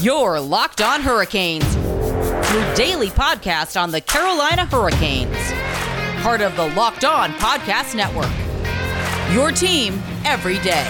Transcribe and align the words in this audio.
Your 0.00 0.38
Locked 0.38 0.80
On 0.80 1.00
Hurricanes, 1.00 1.74
your 1.74 2.74
daily 2.76 3.08
podcast 3.08 3.80
on 3.80 3.90
the 3.90 4.00
Carolina 4.00 4.64
Hurricanes. 4.64 5.36
Part 6.22 6.40
of 6.40 6.54
the 6.54 6.68
Locked 6.76 7.04
On 7.04 7.32
Podcast 7.32 7.96
Network. 7.96 8.30
Your 9.34 9.50
team 9.50 10.00
every 10.24 10.58
day. 10.60 10.86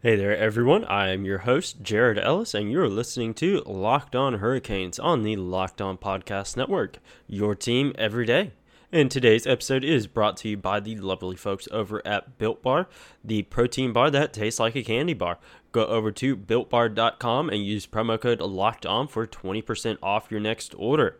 Hey 0.00 0.14
there, 0.14 0.36
everyone. 0.36 0.84
I 0.84 1.08
am 1.08 1.24
your 1.24 1.38
host, 1.38 1.82
Jared 1.82 2.20
Ellis, 2.20 2.54
and 2.54 2.70
you're 2.70 2.88
listening 2.88 3.34
to 3.34 3.64
Locked 3.66 4.14
On 4.14 4.34
Hurricanes 4.34 5.00
on 5.00 5.24
the 5.24 5.34
Locked 5.34 5.82
On 5.82 5.98
Podcast 5.98 6.56
Network, 6.56 6.98
your 7.26 7.56
team 7.56 7.92
every 7.98 8.24
day. 8.24 8.52
And 8.92 9.10
today's 9.10 9.44
episode 9.44 9.82
is 9.82 10.06
brought 10.06 10.36
to 10.36 10.50
you 10.50 10.56
by 10.56 10.78
the 10.78 10.94
lovely 10.98 11.34
folks 11.34 11.66
over 11.72 12.00
at 12.06 12.38
Built 12.38 12.62
Bar, 12.62 12.86
the 13.24 13.42
protein 13.42 13.92
bar 13.92 14.08
that 14.08 14.32
tastes 14.32 14.60
like 14.60 14.76
a 14.76 14.84
candy 14.84 15.14
bar. 15.14 15.40
Go 15.72 15.84
over 15.86 16.12
to 16.12 16.36
builtbar.com 16.36 17.50
and 17.50 17.66
use 17.66 17.84
promo 17.88 18.20
code 18.20 18.40
Locked 18.40 18.86
On 18.86 19.08
for 19.08 19.26
20% 19.26 19.98
off 20.00 20.30
your 20.30 20.38
next 20.38 20.76
order. 20.78 21.16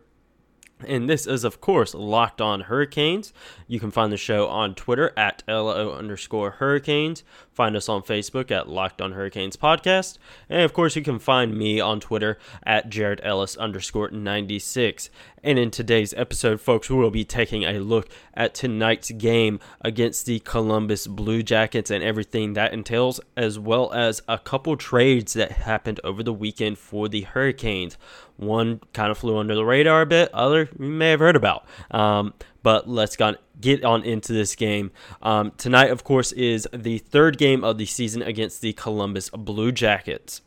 And 0.86 1.08
this 1.08 1.26
is, 1.26 1.44
of 1.44 1.60
course, 1.60 1.94
Locked 1.94 2.40
On 2.40 2.62
Hurricanes. 2.62 3.32
You 3.66 3.80
can 3.80 3.90
find 3.90 4.12
the 4.12 4.16
show 4.16 4.46
on 4.48 4.74
Twitter 4.74 5.12
at 5.16 5.42
LO 5.48 5.92
underscore 5.92 6.52
Hurricanes. 6.52 7.24
Find 7.52 7.74
us 7.74 7.88
on 7.88 8.02
Facebook 8.02 8.50
at 8.50 8.68
Locked 8.68 9.02
On 9.02 9.12
Hurricanes 9.12 9.56
Podcast. 9.56 10.18
And 10.48 10.62
of 10.62 10.72
course, 10.72 10.94
you 10.94 11.02
can 11.02 11.18
find 11.18 11.56
me 11.56 11.80
on 11.80 11.98
Twitter 11.98 12.38
at 12.64 12.88
Jared 12.88 13.20
Ellis 13.24 13.56
underscore 13.56 14.10
96. 14.10 15.10
And 15.42 15.58
in 15.58 15.70
today's 15.70 16.14
episode, 16.14 16.60
folks, 16.60 16.90
we 16.90 16.96
will 16.96 17.10
be 17.10 17.24
taking 17.24 17.64
a 17.64 17.78
look 17.78 18.08
at 18.34 18.54
tonight's 18.54 19.10
game 19.10 19.60
against 19.80 20.26
the 20.26 20.40
Columbus 20.40 21.06
Blue 21.06 21.42
Jackets 21.42 21.90
and 21.90 22.02
everything 22.02 22.54
that 22.54 22.72
entails, 22.72 23.20
as 23.36 23.58
well 23.58 23.92
as 23.92 24.22
a 24.28 24.38
couple 24.38 24.76
trades 24.76 25.32
that 25.32 25.52
happened 25.52 26.00
over 26.04 26.22
the 26.22 26.32
weekend 26.32 26.78
for 26.78 27.08
the 27.08 27.22
Hurricanes. 27.22 27.96
One 28.38 28.80
kind 28.92 29.10
of 29.10 29.18
flew 29.18 29.36
under 29.36 29.56
the 29.56 29.64
radar 29.64 30.02
a 30.02 30.06
bit, 30.06 30.32
other 30.32 30.68
you 30.78 30.86
may 30.86 31.10
have 31.10 31.20
heard 31.20 31.36
about. 31.36 31.66
Um, 31.90 32.34
but 32.62 32.88
let's 32.88 33.16
get 33.60 33.84
on 33.84 34.04
into 34.04 34.32
this 34.32 34.54
game. 34.54 34.92
Um, 35.22 35.52
tonight, 35.56 35.90
of 35.90 36.04
course, 36.04 36.30
is 36.32 36.68
the 36.72 36.98
third 36.98 37.36
game 37.36 37.64
of 37.64 37.78
the 37.78 37.86
season 37.86 38.22
against 38.22 38.60
the 38.60 38.72
Columbus 38.74 39.30
Blue 39.30 39.72
Jackets. 39.72 40.40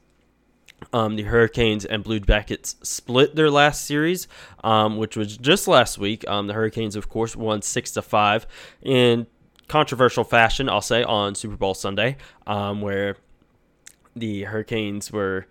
Um, 0.94 1.16
the 1.16 1.24
Hurricanes 1.24 1.86
and 1.86 2.04
Blue 2.04 2.20
Jackets 2.20 2.76
split 2.82 3.36
their 3.36 3.52
last 3.52 3.86
series, 3.86 4.28
um, 4.64 4.98
which 4.98 5.16
was 5.18 5.38
just 5.38 5.68
last 5.68 5.98
week. 5.98 6.28
Um, 6.30 6.48
the 6.48 6.54
Hurricanes, 6.54 6.96
of 6.96 7.10
course, 7.10 7.36
won 7.36 7.62
six 7.62 7.92
to 7.92 8.02
five 8.02 8.48
in 8.82 9.28
controversial 9.68 10.24
fashion. 10.24 10.70
I'll 10.70 10.82
say 10.82 11.04
on 11.04 11.36
Super 11.36 11.56
Bowl 11.58 11.74
Sunday, 11.74 12.18
um, 12.48 12.82
where 12.82 13.18
the 14.16 14.44
Hurricanes 14.44 15.12
were 15.12 15.46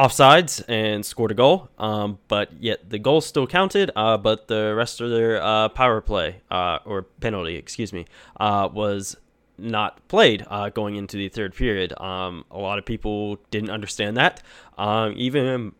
offsides 0.00 0.64
and 0.66 1.04
scored 1.04 1.30
a 1.30 1.34
goal, 1.34 1.68
um, 1.78 2.18
but 2.26 2.50
yet 2.58 2.88
the 2.88 2.98
goal 2.98 3.20
still 3.20 3.46
counted. 3.46 3.90
Uh, 3.94 4.16
but 4.16 4.48
the 4.48 4.74
rest 4.74 5.00
of 5.00 5.10
their 5.10 5.42
uh, 5.42 5.68
power 5.68 6.00
play 6.00 6.40
uh, 6.50 6.78
or 6.86 7.02
penalty, 7.02 7.56
excuse 7.56 7.92
me, 7.92 8.06
uh, 8.38 8.68
was 8.72 9.16
not 9.58 10.06
played 10.08 10.46
uh, 10.48 10.70
going 10.70 10.96
into 10.96 11.18
the 11.18 11.28
third 11.28 11.54
period. 11.54 11.92
Um, 12.00 12.44
a 12.50 12.58
lot 12.58 12.78
of 12.78 12.86
people 12.86 13.38
didn't 13.50 13.70
understand 13.70 14.16
that. 14.16 14.42
Um, 14.78 15.12
even 15.16 15.74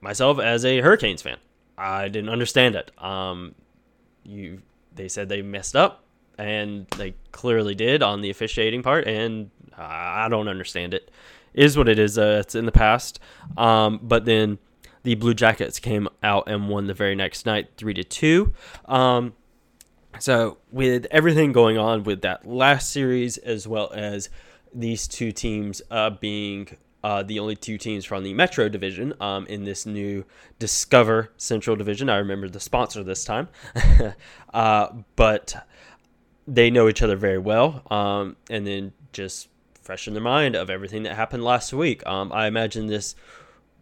myself, 0.00 0.38
as 0.38 0.64
a 0.64 0.80
Hurricanes 0.80 1.20
fan, 1.20 1.36
I 1.76 2.08
didn't 2.08 2.30
understand 2.30 2.74
it. 2.74 2.90
Um, 3.02 3.54
you, 4.24 4.62
they 4.94 5.08
said 5.08 5.28
they 5.28 5.42
messed 5.42 5.76
up, 5.76 6.04
and 6.38 6.86
they 6.96 7.14
clearly 7.32 7.74
did 7.74 8.02
on 8.02 8.22
the 8.22 8.30
officiating 8.30 8.82
part, 8.82 9.06
and 9.06 9.50
I 9.76 10.28
don't 10.30 10.48
understand 10.48 10.94
it. 10.94 11.10
Is 11.54 11.76
what 11.76 11.88
it 11.88 11.98
is. 11.98 12.18
Uh, 12.18 12.38
it's 12.40 12.54
in 12.54 12.66
the 12.66 12.72
past, 12.72 13.20
um, 13.56 14.00
but 14.02 14.24
then 14.24 14.58
the 15.02 15.14
Blue 15.14 15.34
Jackets 15.34 15.78
came 15.78 16.08
out 16.22 16.48
and 16.48 16.68
won 16.68 16.86
the 16.86 16.94
very 16.94 17.14
next 17.14 17.46
night, 17.46 17.70
three 17.76 17.94
to 17.94 18.04
two. 18.04 18.52
Um, 18.86 19.34
so, 20.18 20.58
with 20.72 21.06
everything 21.10 21.52
going 21.52 21.78
on 21.78 22.02
with 22.02 22.22
that 22.22 22.46
last 22.46 22.90
series, 22.90 23.38
as 23.38 23.68
well 23.68 23.92
as 23.94 24.28
these 24.74 25.06
two 25.06 25.32
teams 25.32 25.80
uh, 25.90 26.10
being 26.10 26.76
uh, 27.04 27.22
the 27.22 27.38
only 27.38 27.54
two 27.54 27.78
teams 27.78 28.04
from 28.04 28.24
the 28.24 28.34
Metro 28.34 28.68
division 28.68 29.14
um, 29.20 29.46
in 29.46 29.64
this 29.64 29.86
new 29.86 30.24
Discover 30.58 31.30
Central 31.36 31.76
division, 31.76 32.08
I 32.08 32.16
remember 32.16 32.48
the 32.48 32.60
sponsor 32.60 33.04
this 33.04 33.24
time, 33.24 33.48
uh, 34.54 34.88
but 35.14 35.66
they 36.46 36.70
know 36.70 36.88
each 36.88 37.02
other 37.02 37.16
very 37.16 37.38
well. 37.38 37.82
Um, 37.90 38.36
and 38.50 38.66
then 38.66 38.92
just 39.12 39.48
fresh 39.88 40.06
in 40.06 40.12
their 40.12 40.22
mind 40.22 40.54
of 40.54 40.68
everything 40.68 41.04
that 41.04 41.16
happened 41.16 41.42
last 41.42 41.72
week. 41.72 42.06
Um, 42.06 42.30
I 42.30 42.46
imagine 42.46 42.88
this 42.88 43.14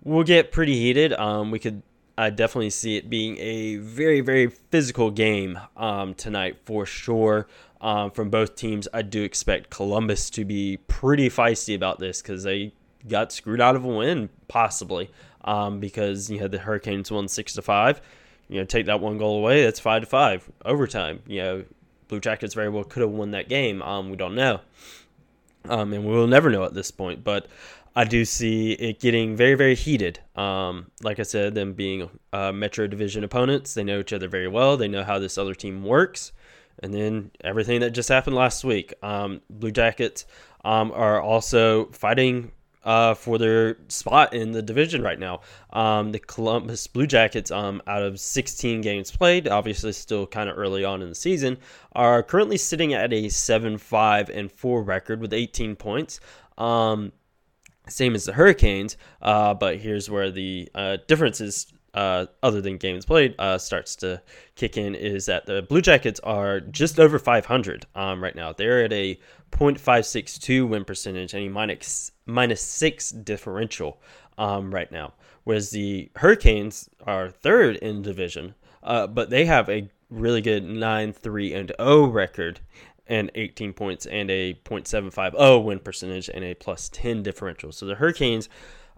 will 0.04 0.22
get 0.22 0.52
pretty 0.52 0.78
heated. 0.78 1.12
Um, 1.12 1.50
we 1.50 1.58
could 1.58 1.82
I 2.16 2.30
definitely 2.30 2.70
see 2.70 2.96
it 2.96 3.10
being 3.10 3.36
a 3.38 3.78
very, 3.78 4.20
very 4.20 4.46
physical 4.46 5.10
game 5.10 5.58
um, 5.76 6.14
tonight 6.14 6.58
for 6.64 6.86
sure. 6.86 7.48
Um, 7.80 8.12
from 8.12 8.30
both 8.30 8.54
teams, 8.54 8.86
I 8.94 9.02
do 9.02 9.24
expect 9.24 9.70
Columbus 9.70 10.30
to 10.30 10.44
be 10.44 10.76
pretty 10.86 11.28
feisty 11.28 11.74
about 11.74 11.98
this 11.98 12.22
because 12.22 12.44
they 12.44 12.72
got 13.08 13.32
screwed 13.32 13.60
out 13.60 13.74
of 13.74 13.84
a 13.84 13.88
win, 13.88 14.28
possibly. 14.46 15.10
Um, 15.44 15.80
because 15.80 16.30
you 16.30 16.38
know 16.38 16.46
the 16.46 16.58
Hurricanes 16.58 17.10
won 17.10 17.26
six 17.26 17.52
to 17.54 17.62
five. 17.62 18.00
You 18.48 18.60
know, 18.60 18.64
take 18.64 18.86
that 18.86 19.00
one 19.00 19.18
goal 19.18 19.38
away, 19.38 19.64
that's 19.64 19.80
five 19.80 20.02
to 20.02 20.06
five 20.06 20.48
overtime. 20.64 21.22
You 21.26 21.42
know, 21.42 21.64
Blue 22.06 22.20
Jackets 22.20 22.54
very 22.54 22.68
well 22.68 22.84
could 22.84 23.00
have 23.00 23.10
won 23.10 23.32
that 23.32 23.48
game. 23.48 23.82
Um, 23.82 24.08
we 24.10 24.16
don't 24.16 24.36
know, 24.36 24.60
um, 25.71 25.93
and 25.93 26.04
we 26.04 26.12
will 26.12 26.27
never 26.27 26.50
know 26.50 26.65
at 26.65 26.75
this 26.75 26.91
point. 26.91 27.25
But 27.25 27.47
I 27.94 28.04
do 28.04 28.25
see 28.25 28.72
it 28.72 29.00
getting 29.00 29.37
very, 29.37 29.54
very 29.54 29.75
heated. 29.75 30.21
Um, 30.34 30.91
like 31.03 31.19
I 31.19 31.22
said, 31.22 31.54
them 31.54 31.72
being 31.72 32.10
uh, 32.32 32.53
Metro 32.53 32.87
Division 32.87 33.25
opponents, 33.25 33.72
they 33.72 33.84
know 33.84 34.00
each 34.00 34.12
other 34.12 34.28
very 34.28 34.49
well. 34.49 34.77
They 34.77 34.88
know 34.88 35.03
how 35.03 35.19
this 35.19 35.38
other 35.38 35.54
team 35.54 35.82
works. 35.82 36.32
And 36.82 36.93
then 36.93 37.31
everything 37.43 37.81
that 37.81 37.91
just 37.91 38.10
happened 38.10 38.37
last 38.37 38.65
week. 38.65 38.93
Um, 39.03 39.41
Blue 39.49 39.71
Jackets 39.71 40.27
um, 40.62 40.93
are 40.93 41.22
also 41.22 41.87
fighting 41.87 42.53
uh, 42.86 43.14
for 43.14 43.36
their 43.36 43.76
spot 43.88 44.32
in 44.32 44.52
the 44.52 44.62
division 44.62 45.02
right 45.02 45.19
now. 45.19 45.41
Um, 45.72 46.12
the 46.12 46.20
Columbus 46.20 46.86
Blue 46.86 47.06
Jackets, 47.06 47.50
um, 47.50 47.82
out 47.86 48.02
of 48.02 48.19
16 48.19 48.80
games 48.80 49.10
played, 49.10 49.48
obviously 49.48 49.92
still 49.92 50.26
kind 50.26 50.48
of 50.48 50.56
early 50.56 50.84
on 50.84 51.02
in 51.02 51.08
the 51.08 51.14
season, 51.14 51.58
are 51.92 52.22
currently 52.22 52.56
sitting 52.56 52.94
at 52.94 53.12
a 53.12 53.28
7 53.28 53.76
5 53.76 54.30
and 54.30 54.50
4 54.50 54.82
record 54.82 55.20
with 55.20 55.34
18 55.34 55.74
points. 55.74 56.20
Um, 56.56 57.12
same 57.88 58.14
as 58.14 58.24
the 58.24 58.32
Hurricanes, 58.32 58.97
uh, 59.20 59.53
but 59.54 59.78
here's 59.78 60.08
where 60.08 60.30
the 60.30 60.68
uh, 60.74 60.98
differences, 61.08 61.72
uh, 61.96 62.26
other 62.42 62.60
than 62.60 62.76
games 62.76 63.06
played, 63.06 63.34
uh, 63.38 63.58
starts 63.58 63.96
to 63.96 64.22
kick 64.54 64.76
in. 64.76 64.94
Is 64.94 65.26
that 65.26 65.46
the 65.46 65.62
Blue 65.62 65.80
Jackets 65.80 66.20
are 66.20 66.60
just 66.60 67.00
over 67.00 67.18
500 67.18 67.86
um, 67.94 68.22
right 68.22 68.36
now. 68.36 68.52
They're 68.52 68.84
at 68.84 68.92
a 68.92 69.18
.562 69.50 70.68
win 70.68 70.84
percentage 70.84 71.34
and 71.34 71.44
a 71.44 71.48
minus 71.48 72.12
minus 72.26 72.60
six 72.60 73.10
differential 73.10 74.00
um, 74.38 74.72
right 74.72 74.92
now, 74.92 75.14
whereas 75.44 75.70
the 75.70 76.10
Hurricanes 76.16 76.90
are 77.06 77.30
third 77.30 77.76
in 77.76 78.02
division, 78.02 78.54
uh, 78.82 79.06
but 79.06 79.30
they 79.30 79.46
have 79.46 79.68
a 79.70 79.88
really 80.10 80.42
good 80.42 80.64
9 80.64 81.12
3 81.12 81.54
and 81.54 81.72
0 81.80 82.06
record 82.06 82.60
and 83.08 83.30
18 83.34 83.72
points 83.72 84.04
and 84.06 84.30
a 84.30 84.54
.750 84.64 85.64
win 85.64 85.78
percentage 85.78 86.28
and 86.28 86.44
a 86.44 86.54
plus 86.54 86.88
10 86.90 87.22
differential. 87.22 87.72
So 87.72 87.86
the 87.86 87.94
Hurricanes 87.94 88.48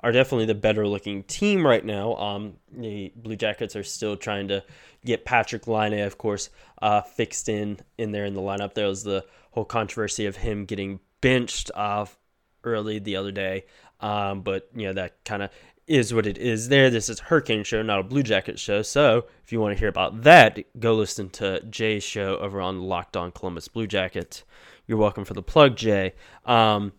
are 0.00 0.12
definitely 0.12 0.46
the 0.46 0.54
better 0.54 0.86
looking 0.86 1.22
team 1.24 1.66
right 1.66 1.84
now. 1.84 2.14
Um, 2.16 2.54
the 2.72 3.12
Blue 3.16 3.36
Jackets 3.36 3.76
are 3.76 3.84
still 3.84 4.16
trying 4.16 4.48
to 4.48 4.62
get 5.04 5.24
Patrik 5.24 5.66
Laine, 5.66 6.00
of 6.04 6.18
course, 6.18 6.50
uh, 6.82 7.02
fixed 7.02 7.48
in 7.48 7.78
in 7.96 8.12
there 8.12 8.24
in 8.24 8.34
the 8.34 8.40
lineup. 8.40 8.74
There 8.74 8.86
was 8.86 9.02
the 9.02 9.24
whole 9.50 9.64
controversy 9.64 10.26
of 10.26 10.36
him 10.36 10.64
getting 10.64 11.00
benched 11.20 11.70
off 11.74 12.18
early 12.64 12.98
the 12.98 13.16
other 13.16 13.32
day. 13.32 13.64
Um, 14.00 14.42
but 14.42 14.68
you 14.74 14.86
know 14.86 14.92
that 14.92 15.24
kind 15.24 15.42
of 15.42 15.50
is 15.88 16.12
what 16.12 16.26
it 16.26 16.38
is 16.38 16.68
there. 16.68 16.90
This 16.90 17.08
is 17.08 17.18
Hurricane 17.18 17.64
Show, 17.64 17.82
not 17.82 17.98
a 17.98 18.04
Blue 18.04 18.22
Jacket 18.22 18.58
show. 18.58 18.82
So 18.82 19.24
if 19.42 19.52
you 19.52 19.60
want 19.60 19.74
to 19.74 19.78
hear 19.78 19.88
about 19.88 20.22
that, 20.22 20.58
go 20.78 20.94
listen 20.94 21.30
to 21.30 21.62
Jay's 21.64 22.04
show 22.04 22.36
over 22.36 22.60
on 22.60 22.82
Locked 22.82 23.16
On 23.16 23.32
Columbus 23.32 23.68
Blue 23.68 23.86
Jackets. 23.86 24.44
You're 24.86 24.98
welcome 24.98 25.24
for 25.24 25.34
the 25.34 25.42
plug, 25.42 25.76
Jay. 25.76 26.14
Um, 26.44 26.92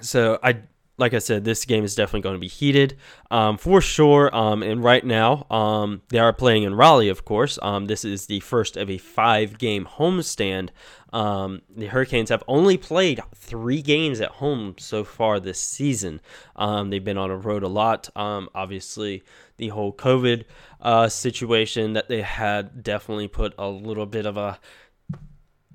so 0.00 0.38
I 0.42 0.60
like 0.98 1.12
I 1.12 1.18
said, 1.18 1.44
this 1.44 1.64
game 1.64 1.84
is 1.84 1.94
definitely 1.94 2.22
going 2.22 2.36
to 2.36 2.40
be 2.40 2.48
heated 2.48 2.96
um, 3.30 3.58
for 3.58 3.80
sure. 3.80 4.34
Um, 4.34 4.62
and 4.62 4.82
right 4.82 5.04
now, 5.04 5.46
um, 5.50 6.02
they 6.08 6.18
are 6.18 6.32
playing 6.32 6.62
in 6.62 6.74
Raleigh, 6.74 7.10
of 7.10 7.24
course. 7.24 7.58
Um, 7.60 7.86
this 7.86 8.04
is 8.04 8.26
the 8.26 8.40
first 8.40 8.76
of 8.76 8.88
a 8.88 8.98
five 8.98 9.58
game 9.58 9.84
homestand. 9.84 10.70
Um, 11.12 11.62
the 11.74 11.86
Hurricanes 11.86 12.30
have 12.30 12.42
only 12.48 12.76
played 12.76 13.20
three 13.34 13.82
games 13.82 14.20
at 14.20 14.30
home 14.32 14.74
so 14.78 15.04
far 15.04 15.38
this 15.38 15.60
season. 15.60 16.20
Um, 16.56 16.90
they've 16.90 17.04
been 17.04 17.18
on 17.18 17.30
a 17.30 17.36
road 17.36 17.62
a 17.62 17.68
lot. 17.68 18.08
obviously, 18.16 19.22
the 19.58 19.68
whole 19.68 19.92
COVID 19.92 20.44
uh, 20.80 21.08
situation 21.08 21.94
that 21.94 22.08
they 22.08 22.22
had 22.22 22.82
definitely 22.82 23.28
put 23.28 23.54
a 23.58 23.68
little 23.68 24.06
bit 24.06 24.26
of 24.26 24.36
a 24.36 24.58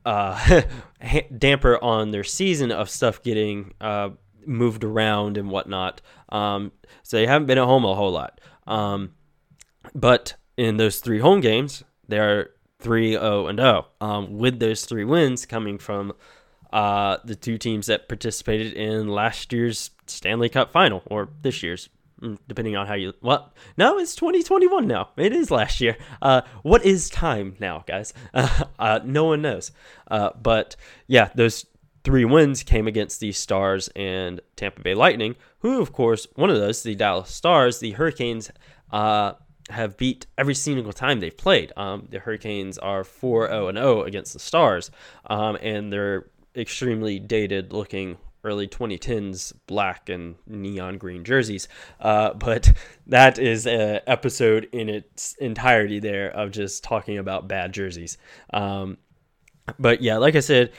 uh, 0.05 0.61
damper 1.37 1.81
on 1.83 2.11
their 2.11 2.23
season 2.23 2.71
of 2.71 2.89
stuff 2.89 3.21
getting 3.23 3.73
uh, 3.81 4.09
moved 4.45 4.83
around 4.83 5.37
and 5.37 5.49
whatnot. 5.49 6.01
Um, 6.29 6.71
so 7.03 7.17
they 7.17 7.27
haven't 7.27 7.47
been 7.47 7.57
at 7.57 7.65
home 7.65 7.85
a 7.85 7.95
whole 7.95 8.11
lot. 8.11 8.39
Um, 8.67 9.13
but 9.95 10.35
in 10.57 10.77
those 10.77 10.99
three 10.99 11.19
home 11.19 11.41
games, 11.41 11.83
they're 12.07 12.51
3 12.79 13.13
0 13.13 13.47
and 13.47 13.59
0, 13.59 13.87
um, 14.01 14.37
with 14.37 14.59
those 14.59 14.85
three 14.85 15.05
wins 15.05 15.45
coming 15.45 15.77
from 15.77 16.13
uh, 16.73 17.17
the 17.23 17.35
two 17.35 17.57
teams 17.57 17.87
that 17.87 18.07
participated 18.07 18.73
in 18.73 19.07
last 19.07 19.51
year's 19.53 19.91
Stanley 20.07 20.49
Cup 20.49 20.71
final 20.71 21.03
or 21.05 21.29
this 21.41 21.61
year's 21.63 21.89
mm, 22.21 22.37
depending 22.47 22.75
on 22.75 22.87
how 22.87 22.93
you 22.93 23.13
well 23.21 23.53
no 23.77 23.97
it's 23.97 24.15
2021 24.15 24.87
now 24.87 25.09
it 25.17 25.33
is 25.33 25.51
last 25.51 25.81
year 25.81 25.97
uh, 26.21 26.41
what 26.63 26.85
is 26.85 27.09
time 27.09 27.55
now 27.59 27.83
guys 27.87 28.13
uh, 28.33 28.99
no 29.03 29.25
one 29.25 29.41
knows 29.41 29.71
uh, 30.09 30.29
but 30.41 30.75
yeah 31.07 31.29
those 31.35 31.65
three 32.03 32.25
wins 32.25 32.63
came 32.63 32.87
against 32.87 33.19
the 33.19 33.31
stars 33.31 33.89
and 33.95 34.41
tampa 34.55 34.81
bay 34.81 34.93
lightning 34.93 35.35
who 35.59 35.81
of 35.81 35.91
course 35.93 36.27
one 36.35 36.49
of 36.49 36.57
those 36.57 36.83
the 36.83 36.95
dallas 36.95 37.29
stars 37.29 37.79
the 37.79 37.91
hurricanes 37.91 38.51
uh, 38.91 39.33
have 39.69 39.95
beat 39.95 40.25
every 40.37 40.55
single 40.55 40.91
time 40.91 41.19
they've 41.19 41.37
played 41.37 41.71
um, 41.77 42.07
the 42.09 42.19
hurricanes 42.19 42.77
are 42.77 43.03
4-0 43.03 43.73
0 43.73 44.03
against 44.03 44.33
the 44.33 44.39
stars 44.39 44.91
um, 45.27 45.57
and 45.61 45.91
they're 45.91 46.27
extremely 46.55 47.19
dated 47.19 47.71
looking 47.71 48.17
early 48.43 48.67
2010s 48.67 49.53
black 49.67 50.09
and 50.09 50.35
neon 50.47 50.97
green 50.97 51.23
jerseys. 51.23 51.67
Uh, 51.99 52.33
but 52.33 52.73
that 53.07 53.39
is 53.39 53.67
an 53.67 54.01
episode 54.07 54.67
in 54.71 54.89
its 54.89 55.35
entirety 55.35 55.99
there 55.99 56.31
of 56.31 56.51
just 56.51 56.83
talking 56.83 57.17
about 57.17 57.47
bad 57.47 57.73
jerseys. 57.73 58.17
Um, 58.53 58.97
but 59.79 60.01
yeah, 60.01 60.17
like 60.17 60.35
I 60.35 60.39
said, 60.39 60.71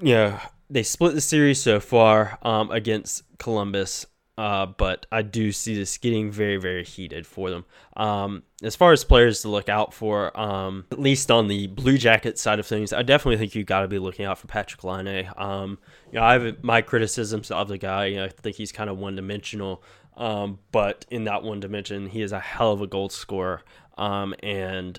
yeah, 0.00 0.40
they 0.68 0.82
split 0.82 1.14
the 1.14 1.20
series 1.20 1.62
so 1.62 1.80
far 1.80 2.38
um, 2.42 2.70
against 2.70 3.22
Columbus. 3.38 4.06
Uh, 4.38 4.66
but 4.66 5.06
I 5.10 5.22
do 5.22 5.50
see 5.50 5.74
this 5.74 5.96
getting 5.96 6.30
very, 6.30 6.58
very 6.58 6.84
heated 6.84 7.26
for 7.26 7.48
them. 7.48 7.64
Um, 7.96 8.42
as 8.62 8.76
far 8.76 8.92
as 8.92 9.02
players 9.02 9.40
to 9.42 9.48
look 9.48 9.70
out 9.70 9.94
for, 9.94 10.38
um, 10.38 10.84
at 10.92 10.98
least 10.98 11.30
on 11.30 11.48
the 11.48 11.68
Blue 11.68 11.96
Jacket 11.96 12.38
side 12.38 12.58
of 12.58 12.66
things, 12.66 12.92
I 12.92 13.00
definitely 13.02 13.38
think 13.38 13.54
you 13.54 13.64
got 13.64 13.80
to 13.80 13.88
be 13.88 13.98
looking 13.98 14.26
out 14.26 14.36
for 14.36 14.46
Patrik 14.46 14.84
Laine. 14.84 15.30
Um, 15.38 15.78
you 16.12 16.18
know, 16.18 16.24
I 16.24 16.34
have 16.34 16.62
my 16.62 16.82
criticisms 16.82 17.50
of 17.50 17.68
the 17.68 17.78
guy. 17.78 18.06
You 18.06 18.16
know, 18.16 18.24
I 18.24 18.28
think 18.28 18.56
he's 18.56 18.72
kind 18.72 18.90
of 18.90 18.98
one 18.98 19.16
dimensional, 19.16 19.82
um, 20.18 20.58
but 20.70 21.06
in 21.10 21.24
that 21.24 21.42
one 21.42 21.60
dimension, 21.60 22.06
he 22.08 22.20
is 22.20 22.32
a 22.32 22.40
hell 22.40 22.72
of 22.72 22.82
a 22.82 22.86
goal 22.86 23.08
scorer, 23.08 23.62
um, 23.96 24.34
and 24.42 24.98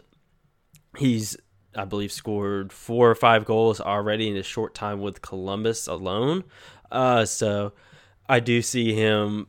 he's 0.98 1.38
I 1.78 1.86
believe 1.86 2.12
scored 2.12 2.74
four 2.74 3.10
or 3.10 3.16
five 3.16 3.46
goals 3.46 3.80
already 3.80 4.28
in 4.30 4.36
a 4.36 4.44
short 4.44 4.74
time 4.74 5.00
with 5.00 5.22
Columbus 5.22 5.88
alone. 5.88 6.44
Uh, 6.92 7.26
so 7.26 7.74
I 8.28 8.40
do 8.40 8.62
see 8.62 8.94
him 8.94 9.48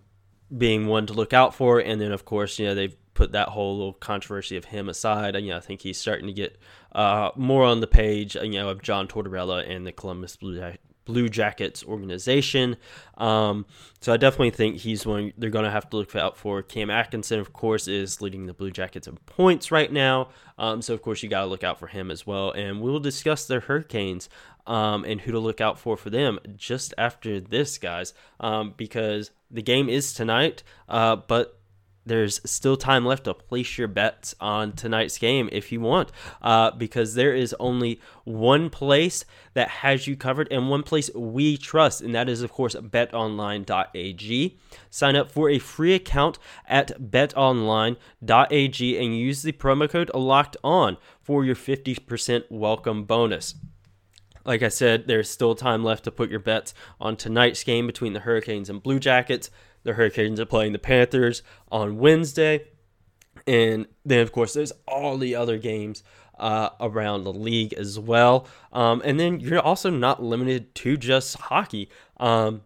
being 0.57 0.87
one 0.87 1.07
to 1.07 1.15
look 1.15 1.33
out 1.33 1.55
for. 1.55 1.81
And 1.81 2.01
then, 2.01 2.13
of 2.13 2.25
course, 2.25 2.59
you 2.59 2.67
know, 2.67 2.75
they've 2.75 2.97
put 3.15 3.33
that 3.33 3.49
whole 3.49 3.77
little 3.77 3.95
controversy 3.95 4.57
of 4.57 4.67
him 4.67 4.89
aside. 4.89 5.35
And, 5.35 5.47
you 5.47 5.53
know, 5.53 5.59
I 5.59 5.61
think 5.61 5.81
he's 5.83 5.99
starting 5.99 6.27
to 6.27 6.33
get 6.33 6.59
uh, 6.93 7.31
more 7.35 7.65
on 7.65 7.81
the 7.81 7.87
page, 7.87 8.35
you 8.35 8.51
know, 8.51 8.69
of 8.69 8.83
John 8.83 9.09
Tortorella 9.09 9.69
and 9.69 9.87
the 9.87 9.93
Columbus 9.93 10.37
Blue, 10.37 10.61
Blue 11.09 11.31
Jackets 11.31 11.83
organization. 11.83 12.77
Um, 13.17 13.65
so 13.99 14.13
I 14.13 14.19
definitely 14.19 14.51
think 14.51 14.77
he's 14.77 15.07
one 15.07 15.33
they're 15.39 15.49
going 15.49 15.65
to 15.65 15.71
have 15.71 15.89
to 15.91 15.97
look 15.97 16.15
out 16.15 16.37
for. 16.37 16.63
Cam 16.63 16.91
Atkinson, 16.91 17.41
of 17.41 17.55
course, 17.55 17.89
is 17.89 18.21
leading 18.21 18.45
the 18.45 18.53
Blue 18.53 18.71
Jackets 18.71 19.09
in 19.09 19.17
points 19.25 19.73
right 19.73 19.91
now. 19.91 20.29
Um, 20.59 20.83
so, 20.83 20.93
of 20.93 21.01
course, 21.01 21.23
you 21.23 21.31
got 21.31 21.41
to 21.41 21.47
look 21.47 21.65
out 21.65 21.79
for 21.79 21.87
him 21.87 22.11
as 22.11 22.27
well. 22.27 22.51
And 22.51 22.83
we'll 22.83 23.01
discuss 23.01 23.47
their 23.47 23.61
Hurricanes 23.61 24.29
um, 24.67 25.05
and 25.05 25.23
who 25.23 25.33
to 25.33 25.39
look 25.39 25.63
out 25.63 25.79
for 25.79 25.97
for 25.97 26.11
them 26.11 26.39
just 26.55 26.93
after 26.99 27.41
this, 27.41 27.79
guys, 27.79 28.13
um, 28.39 28.75
because 28.77 29.31
the 29.51 29.63
game 29.63 29.89
is 29.89 30.13
tonight, 30.13 30.63
uh, 30.91 31.17
but 31.17 31.58
there's 32.09 32.41
still 32.49 32.77
time 32.77 33.05
left 33.05 33.25
to 33.25 33.35
place 33.35 33.79
your 33.79 33.89
bets 33.89 34.35
on 34.41 34.73
tonight's 34.73 35.19
game 35.19 35.49
if 35.53 35.71
you 35.71 35.81
want, 35.81 36.11
uh, 36.43 36.71
because 36.73 37.15
there 37.15 37.35
is 37.35 37.55
only 37.61 38.01
one 38.25 38.71
place 38.71 39.25
that 39.55 39.69
has 39.69 40.07
you 40.07 40.17
covered 40.17 40.49
and 40.51 40.69
one 40.69 40.83
place 40.83 41.11
we 41.15 41.57
trust, 41.57 42.01
and 42.01 42.15
that 42.15 42.29
is, 42.29 42.43
of 42.43 42.53
course, 42.53 42.75
betonline.ag. 42.75 44.59
Sign 44.91 45.17
up 45.17 45.31
for 45.31 45.51
a 45.51 45.59
free 45.59 45.95
account 45.95 46.39
at 46.67 47.01
betonline.ag 47.01 48.99
and 48.99 49.19
use 49.19 49.43
the 49.43 49.53
promo 49.53 49.89
code 49.89 50.11
locked 50.15 50.57
on 50.65 50.97
for 51.21 51.45
your 51.45 51.57
50% 51.57 52.45
welcome 52.51 53.05
bonus. 53.05 53.55
Like 54.49 54.63
I 54.63 54.69
said, 54.69 55.07
there's 55.07 55.29
still 55.29 55.55
time 55.55 55.85
left 55.85 56.05
to 56.05 56.11
put 56.11 56.31
your 56.31 56.41
bets 56.41 56.73
on 56.99 57.17
tonight's 57.17 57.63
game 57.65 57.87
between 57.87 58.15
the 58.15 58.21
Hurricanes 58.21 58.71
and 58.71 58.83
Blue 58.83 58.99
Jackets. 58.99 59.51
The 59.83 59.95
Hurricanes 59.95 60.41
are 60.41 60.47
playing 60.47 60.73
the 60.73 60.79
Panthers 60.79 61.43
on 61.71 61.99
Wednesday. 61.99 62.69
And 63.47 63.87
then, 64.05 64.21
of 64.21 64.33
course, 64.33 64.53
there's 64.53 64.73
all 64.87 65.17
the 65.17 65.35
other 65.35 65.59
games 65.59 66.03
uh, 66.39 66.71
around 66.81 67.25
the 67.25 67.33
league 67.33 67.73
as 67.75 67.99
well. 67.99 68.47
Um, 68.73 69.03
and 69.05 69.19
then 69.19 69.41
you're 69.41 69.61
also 69.61 69.91
not 69.91 70.23
limited 70.23 70.75
to 70.77 70.97
just 70.97 71.37
hockey. 71.37 71.89
Um, 72.19 72.63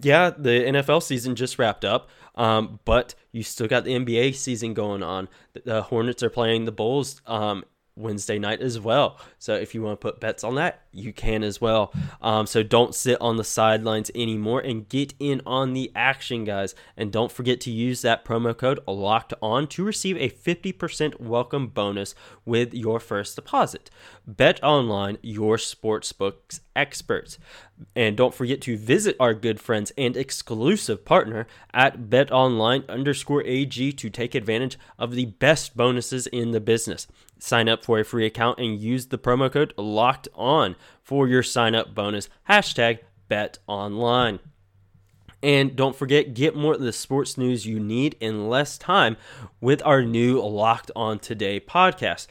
yeah, 0.00 0.30
the 0.30 0.50
NFL 0.50 1.02
season 1.02 1.36
just 1.36 1.58
wrapped 1.58 1.84
up, 1.84 2.10
um, 2.34 2.80
but 2.84 3.14
you 3.32 3.42
still 3.42 3.66
got 3.66 3.84
the 3.84 3.92
NBA 3.92 4.34
season 4.34 4.74
going 4.74 5.02
on. 5.02 5.28
The 5.64 5.82
Hornets 5.82 6.22
are 6.22 6.30
playing 6.30 6.66
the 6.66 6.72
Bulls 6.72 7.22
um, 7.26 7.64
Wednesday 7.96 8.38
night 8.38 8.60
as 8.60 8.78
well. 8.78 9.18
So 9.38 9.54
if 9.54 9.74
you 9.74 9.82
want 9.82 10.00
to 10.00 10.04
put 10.04 10.20
bets 10.20 10.44
on 10.44 10.54
that, 10.56 10.82
you 10.92 11.12
can 11.12 11.42
as 11.42 11.60
well. 11.60 11.92
Um, 12.20 12.46
so 12.46 12.62
don't 12.62 12.94
sit 12.94 13.20
on 13.20 13.36
the 13.36 13.44
sidelines 13.44 14.10
anymore 14.14 14.60
and 14.60 14.88
get 14.88 15.14
in 15.18 15.40
on 15.46 15.72
the 15.72 15.90
action, 15.94 16.44
guys. 16.44 16.74
And 16.96 17.10
don't 17.10 17.32
forget 17.32 17.60
to 17.62 17.70
use 17.70 18.02
that 18.02 18.24
promo 18.24 18.56
code 18.56 18.80
locked 18.86 19.32
on 19.40 19.66
to 19.68 19.84
receive 19.84 20.16
a 20.18 20.28
50% 20.28 21.20
welcome 21.20 21.68
bonus 21.68 22.14
with 22.44 22.74
your 22.74 23.00
first 23.00 23.36
deposit. 23.36 23.90
Bet 24.26 24.62
online, 24.62 25.18
your 25.22 25.56
sportsbooks 25.56 26.60
experts. 26.74 27.38
And 27.94 28.16
don't 28.16 28.34
forget 28.34 28.60
to 28.62 28.76
visit 28.76 29.16
our 29.18 29.34
good 29.34 29.60
friends 29.60 29.92
and 29.98 30.16
exclusive 30.16 31.04
partner 31.04 31.46
at 31.74 32.08
betonline 32.08 32.88
underscore 32.88 33.42
AG 33.44 33.92
to 33.92 34.10
take 34.10 34.34
advantage 34.34 34.78
of 34.98 35.12
the 35.12 35.26
best 35.26 35.76
bonuses 35.76 36.26
in 36.26 36.52
the 36.52 36.60
business. 36.60 37.06
Sign 37.38 37.68
up 37.68 37.84
for 37.84 37.98
a 37.98 38.04
free 38.04 38.26
account 38.26 38.58
and 38.58 38.78
use 38.78 39.06
the 39.06 39.18
promo 39.18 39.52
code 39.52 39.74
locked 39.76 40.28
on 40.34 40.76
for 41.02 41.28
your 41.28 41.42
sign 41.42 41.74
up 41.74 41.94
bonus. 41.94 42.28
Hashtag 42.48 43.00
bet 43.28 43.58
online. 43.66 44.38
And 45.42 45.76
don't 45.76 45.94
forget, 45.94 46.34
get 46.34 46.56
more 46.56 46.74
of 46.74 46.80
the 46.80 46.92
sports 46.92 47.36
news 47.36 47.66
you 47.66 47.78
need 47.78 48.16
in 48.20 48.48
less 48.48 48.78
time 48.78 49.16
with 49.60 49.82
our 49.84 50.02
new 50.02 50.40
Locked 50.40 50.90
On 50.96 51.18
Today 51.18 51.60
podcast. 51.60 52.26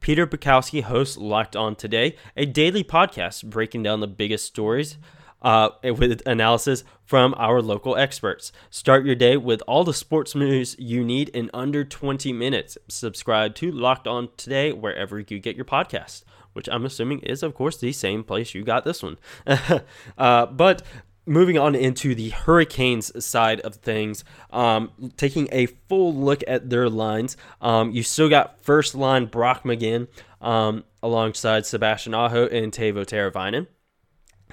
Peter 0.00 0.26
Bukowski 0.26 0.82
hosts 0.82 1.16
Locked 1.16 1.56
On 1.56 1.74
Today, 1.74 2.16
a 2.36 2.46
daily 2.46 2.84
podcast 2.84 3.44
breaking 3.48 3.82
down 3.82 4.00
the 4.00 4.06
biggest 4.06 4.44
stories 4.44 4.98
uh, 5.42 5.70
with 5.82 6.22
analysis 6.26 6.84
from 7.04 7.34
our 7.36 7.60
local 7.62 7.96
experts. 7.96 8.52
Start 8.70 9.04
your 9.04 9.14
day 9.14 9.36
with 9.36 9.62
all 9.66 9.84
the 9.84 9.94
sports 9.94 10.34
news 10.34 10.76
you 10.78 11.04
need 11.04 11.28
in 11.30 11.50
under 11.52 11.84
20 11.84 12.32
minutes. 12.32 12.78
Subscribe 12.88 13.54
to 13.56 13.70
Locked 13.70 14.06
On 14.06 14.28
Today 14.36 14.72
wherever 14.72 15.18
you 15.18 15.38
get 15.38 15.56
your 15.56 15.64
podcast, 15.64 16.24
which 16.52 16.68
I'm 16.68 16.84
assuming 16.84 17.20
is, 17.20 17.42
of 17.42 17.54
course, 17.54 17.76
the 17.76 17.92
same 17.92 18.24
place 18.24 18.54
you 18.54 18.62
got 18.62 18.84
this 18.84 19.02
one. 19.02 19.18
uh, 20.18 20.46
but 20.46 20.82
moving 21.26 21.58
on 21.58 21.74
into 21.74 22.14
the 22.14 22.30
Hurricanes 22.30 23.24
side 23.24 23.60
of 23.60 23.76
things, 23.76 24.24
um, 24.50 24.90
taking 25.16 25.48
a 25.52 25.66
full 25.66 26.14
look 26.14 26.42
at 26.48 26.70
their 26.70 26.88
lines, 26.88 27.36
um, 27.60 27.90
you 27.92 28.02
still 28.02 28.28
got 28.28 28.62
first 28.62 28.94
line 28.94 29.26
Brock 29.26 29.64
McGinn 29.64 30.08
um, 30.40 30.84
alongside 31.02 31.66
Sebastian 31.66 32.14
Aho 32.14 32.46
and 32.46 32.72
Teuvo 32.72 33.04
Teravainen. 33.04 33.66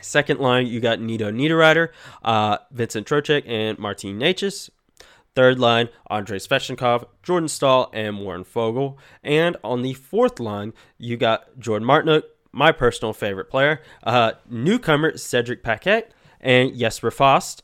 Second 0.01 0.39
line, 0.39 0.68
you 0.68 0.80
got 0.80 1.00
Nino 1.00 1.32
Niederreiter, 1.32 1.89
uh, 2.24 2.58
Vincent 2.72 3.08
Trocheck, 3.08 3.44
and 3.48 3.77
Martin 3.77 4.20
Necas. 4.20 4.70
Third 5.36 5.60
line, 5.60 5.89
Andrei 6.10 6.39
Svechnikov, 6.39 7.06
Jordan 7.22 7.48
Staal, 7.48 7.92
and 7.94 8.20
Warren 8.20 8.44
Foegele. 8.44 8.98
And 9.24 9.56
on 9.63 9.84
the 9.84 9.94
fourth 9.94 10.39
line, 10.39 10.74
you 10.98 11.16
got 11.16 11.60
Jordan 11.60 11.88
Martinook, 11.88 12.24
my 12.51 12.72
personal 12.72 13.13
favorite 13.13 13.50
player, 13.50 13.82
uh, 14.04 14.32
newcomer 14.50 15.16
Cedric 15.16 15.62
Paquette, 15.62 16.12
and 16.42 16.75
Jesper 16.75 17.12
Fast, 17.12 17.63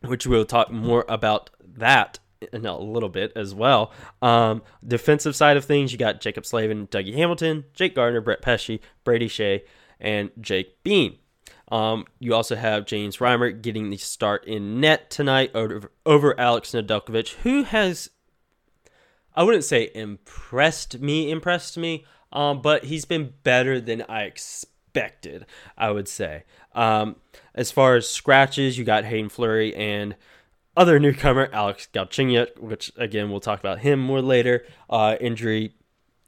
which 0.00 0.26
we'll 0.26 0.46
talk 0.46 0.70
more 0.70 1.04
about 1.06 1.50
that 1.62 2.18
in 2.52 2.64
a 2.64 2.78
little 2.78 3.08
bit 3.08 3.32
as 3.36 3.54
well. 3.54 3.92
Um, 4.22 4.62
defensive 4.86 5.36
side 5.36 5.56
of 5.56 5.64
things, 5.64 5.92
you 5.92 5.98
got 5.98 6.20
Jaccob 6.20 6.46
Slavin, 6.46 6.86
Dougie 6.86 7.14
Hamilton, 7.14 7.64
Jake 7.74 7.94
Gardiner, 7.94 8.20
Brett 8.20 8.40
Pesce, 8.42 8.78
Brady 9.04 9.28
Skjei, 9.28 9.60
and 10.00 10.30
Jake 10.40 10.82
Bean. 10.82 11.18
Um, 11.70 12.06
you 12.18 12.34
also 12.34 12.56
have 12.56 12.86
James 12.86 13.18
Reimer 13.18 13.60
getting 13.60 13.90
the 13.90 13.96
start 13.96 14.44
in 14.44 14.80
net 14.80 15.10
tonight 15.10 15.52
over, 15.54 15.92
over 16.04 16.38
Alex 16.38 16.72
Nedeljkovic, 16.72 17.34
who 17.42 17.62
has, 17.62 18.10
I 19.34 19.44
wouldn't 19.44 19.64
say 19.64 19.90
impressed 19.94 21.00
me, 21.00 21.30
impressed 21.30 21.78
me, 21.78 22.04
um, 22.32 22.60
but 22.60 22.84
he's 22.84 23.04
been 23.04 23.34
better 23.44 23.80
than 23.80 24.02
I 24.08 24.22
expected, 24.22 25.46
I 25.78 25.90
would 25.90 26.08
say. 26.08 26.44
Um, 26.74 27.16
as 27.54 27.70
far 27.70 27.96
as 27.96 28.08
scratches, 28.08 28.78
you 28.78 28.84
got 28.84 29.04
Hayden 29.04 29.28
Fleury 29.28 29.74
and 29.74 30.16
other 30.76 30.98
newcomer 30.98 31.48
Alex 31.52 31.88
Galchenyuk, 31.92 32.58
which 32.58 32.92
again 32.96 33.30
we'll 33.30 33.40
talk 33.40 33.60
about 33.60 33.80
him 33.80 34.00
more 34.00 34.22
later. 34.22 34.64
Uh, 34.88 35.16
injury, 35.20 35.74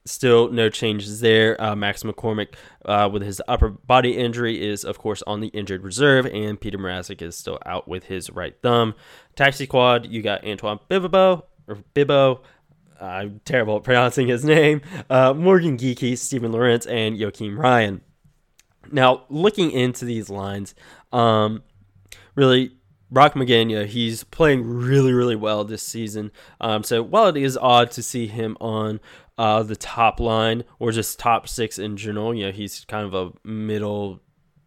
still 0.05 0.51
no 0.51 0.69
changes 0.69 1.21
there. 1.21 1.61
Uh, 1.61 1.77
Max 1.77 2.03
McCormick 2.03 2.55
uh, 2.85 3.09
with 3.13 3.23
his 3.23 3.41
upper 3.49 3.69
body 3.71 4.17
injury 4.17 4.63
is 4.63 4.85
of 4.85 4.99
course 4.99 5.23
on 5.27 5.41
the 5.41 5.49
injured 5.49 5.83
reserve, 5.83 6.27
and 6.27 6.61
Peter 6.61 6.79
Mrazek 6.79 7.23
is 7.23 7.37
still 7.37 7.59
out 7.67 7.89
with 7.89 8.05
his 8.05 8.31
right 8.31 8.55
thumb. 8.63 8.95
Taxi 9.37 9.65
Squad, 9.65 10.07
you 10.07 10.23
got 10.23 10.45
Antoine 10.47 10.81
Bibbo 10.91 11.45
or 11.69 11.79
Bibo. 11.95 12.43
I'm 13.01 13.41
terrible 13.45 13.77
at 13.77 13.83
pronouncing 13.83 14.29
his 14.29 14.45
name. 14.45 14.81
Uh, 15.11 15.35
Morgan 15.35 15.77
Geekie, 15.77 16.17
Stephen 16.17 16.53
Lawrence, 16.53 16.87
and 16.87 17.19
Joakim 17.19 17.59
Ryan. 17.59 18.01
Now, 18.93 19.25
looking 19.29 19.73
into 19.73 20.05
these 20.05 20.31
lines, 20.31 20.75
um, 21.13 21.63
really 22.37 22.77
Brock 23.13 23.35
McGinn, 23.35 23.87
he's 23.87 24.25
playing 24.25 24.67
really, 24.67 25.13
really 25.13 25.37
well 25.37 25.65
this 25.65 25.83
season. 25.83 26.33
Um, 26.61 26.83
so 26.83 27.03
while 27.03 27.27
it 27.27 27.37
is 27.37 27.59
odd 27.59 27.91
to 27.93 28.03
see 28.03 28.27
him 28.27 28.57
on 28.59 29.01
uh, 29.39 29.63
the 29.63 29.77
top 29.77 30.21
line 30.21 30.65
or 30.79 30.93
just 30.93 31.19
top 31.19 31.49
six 31.49 31.79
in 31.79 31.97
general, 31.97 32.35
you 32.35 32.47
know, 32.47 32.53
he's 32.53 32.85
kind 32.87 33.07
of 33.07 33.15
a 33.15 33.49
middle 33.49 34.21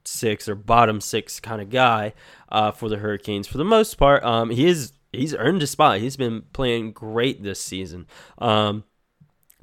six 0.04 0.48
or 0.48 0.56
bottom 0.56 1.02
six 1.02 1.40
kind 1.40 1.62
of 1.62 1.70
guy 1.70 2.14
uh, 2.50 2.72
for 2.72 2.90
the 2.90 2.98
Hurricanes 2.98 3.48
for 3.48 3.58
the 3.58 3.66
most 3.66 3.96
part. 3.96 4.24
Um, 4.24 4.50
he 4.50 4.68
is 4.68 4.94
he's 5.12 5.36
earned 5.36 5.64
a 5.64 5.68
spot. 5.68 6.00
He's 6.00 6.18
been 6.18 6.44
playing 6.54 6.92
great 6.92 7.44
this 7.44 7.62
season. 7.62 8.08
Um, 8.38 8.84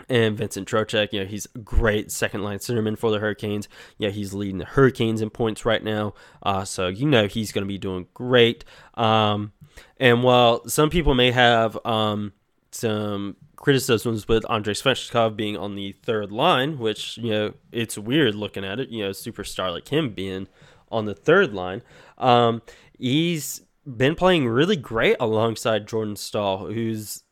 and 0.09 0.37
Vincent 0.37 0.69
Trocheck, 0.69 1.13
you 1.13 1.21
know, 1.21 1.27
he's 1.27 1.47
great 1.63 2.11
second 2.11 2.43
line 2.43 2.59
centerman 2.59 2.99
for 2.99 3.11
the 3.11 3.19
Hurricanes. 3.19 3.69
Yeah, 3.99 4.11
he's 4.11 4.35
leading 4.35 4.59
the 4.59 4.65
Hurricanes 4.65 5.21
in 5.21 5.31
points 5.31 5.65
right 5.65 5.83
now. 5.83 6.15
Uh, 6.43 6.65
so 6.65 6.89
you 6.89 7.07
know 7.07 7.27
he's 7.27 7.53
going 7.53 7.63
to 7.63 7.69
be 7.69 7.79
doing 7.79 8.09
great. 8.13 8.65
Um, 8.95 9.53
and 9.99 10.23
while 10.23 10.69
some 10.69 10.91
people 10.91 11.15
may 11.15 11.31
have 11.31 11.79
um, 11.87 12.33
some 12.73 13.37
criticisms 13.63 14.29
with 14.29 14.45
Andrei 14.51 14.75
Svechnikov 14.75 15.35
being 15.37 15.57
on 15.57 15.75
the 15.75 15.93
third 16.03 16.31
line, 16.31 16.79
which 16.79 17.17
you 17.17 17.31
know 17.31 17.55
it's 17.71 17.97
weird 17.97 18.35
looking 18.35 18.65
at 18.65 18.79
it. 18.79 18.91
You 18.91 19.05
know, 19.05 19.11
superstar 19.11 19.73
like 19.73 19.89
him 19.89 20.11
being 20.11 20.49
on 20.91 21.07
the 21.07 21.15
third 21.15 21.55
line. 21.55 21.83
Um, 22.19 22.61
he's 22.99 23.63
been 23.87 24.15
playing 24.15 24.47
really 24.47 24.77
great 24.77 25.17
alongside 25.19 25.89
Jordan 25.89 26.17
Staal, 26.17 26.67
who's 26.67 27.23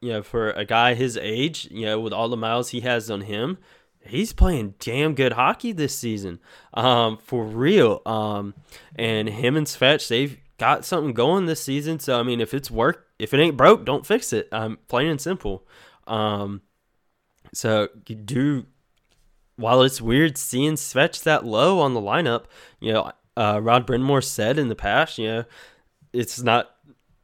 you 0.00 0.12
know, 0.12 0.22
for 0.22 0.50
a 0.52 0.64
guy 0.64 0.94
his 0.94 1.16
age, 1.16 1.68
you 1.70 1.86
know, 1.86 2.00
with 2.00 2.12
all 2.12 2.28
the 2.28 2.36
miles 2.36 2.70
he 2.70 2.80
has 2.80 3.10
on 3.10 3.22
him, 3.22 3.58
he's 4.00 4.32
playing 4.32 4.74
damn 4.78 5.14
good 5.14 5.32
hockey 5.32 5.72
this 5.72 5.94
season. 5.94 6.40
Um, 6.72 7.18
for 7.18 7.44
real. 7.44 8.00
Um, 8.06 8.54
and 8.96 9.28
him 9.28 9.56
and 9.56 9.66
Svetch, 9.66 10.08
they've 10.08 10.38
got 10.60 10.84
something 10.84 11.14
going 11.14 11.46
this 11.46 11.62
season. 11.64 11.98
So 11.98 12.20
I 12.20 12.22
mean, 12.22 12.40
if 12.40 12.52
it's 12.52 12.70
work, 12.70 13.08
if 13.18 13.32
it 13.32 13.40
ain't 13.40 13.56
broke, 13.56 13.84
don't 13.86 14.06
fix 14.06 14.32
it. 14.32 14.46
Um, 14.52 14.78
plain 14.88 15.08
and 15.08 15.20
simple. 15.20 15.66
Um, 16.06 16.60
so 17.52 17.88
you 18.06 18.14
do. 18.14 18.66
While 19.56 19.82
it's 19.82 20.00
weird 20.00 20.38
seeing 20.38 20.74
Svetch 20.74 21.22
that 21.24 21.44
low 21.44 21.80
on 21.80 21.92
the 21.92 22.00
lineup, 22.00 22.44
you 22.78 22.92
know, 22.92 23.12
uh, 23.36 23.60
Rod 23.62 23.86
Brind'Amour 23.86 24.24
said 24.24 24.58
in 24.58 24.68
the 24.68 24.74
past, 24.74 25.18
you 25.18 25.28
know, 25.28 25.44
it's 26.14 26.42
not 26.42 26.76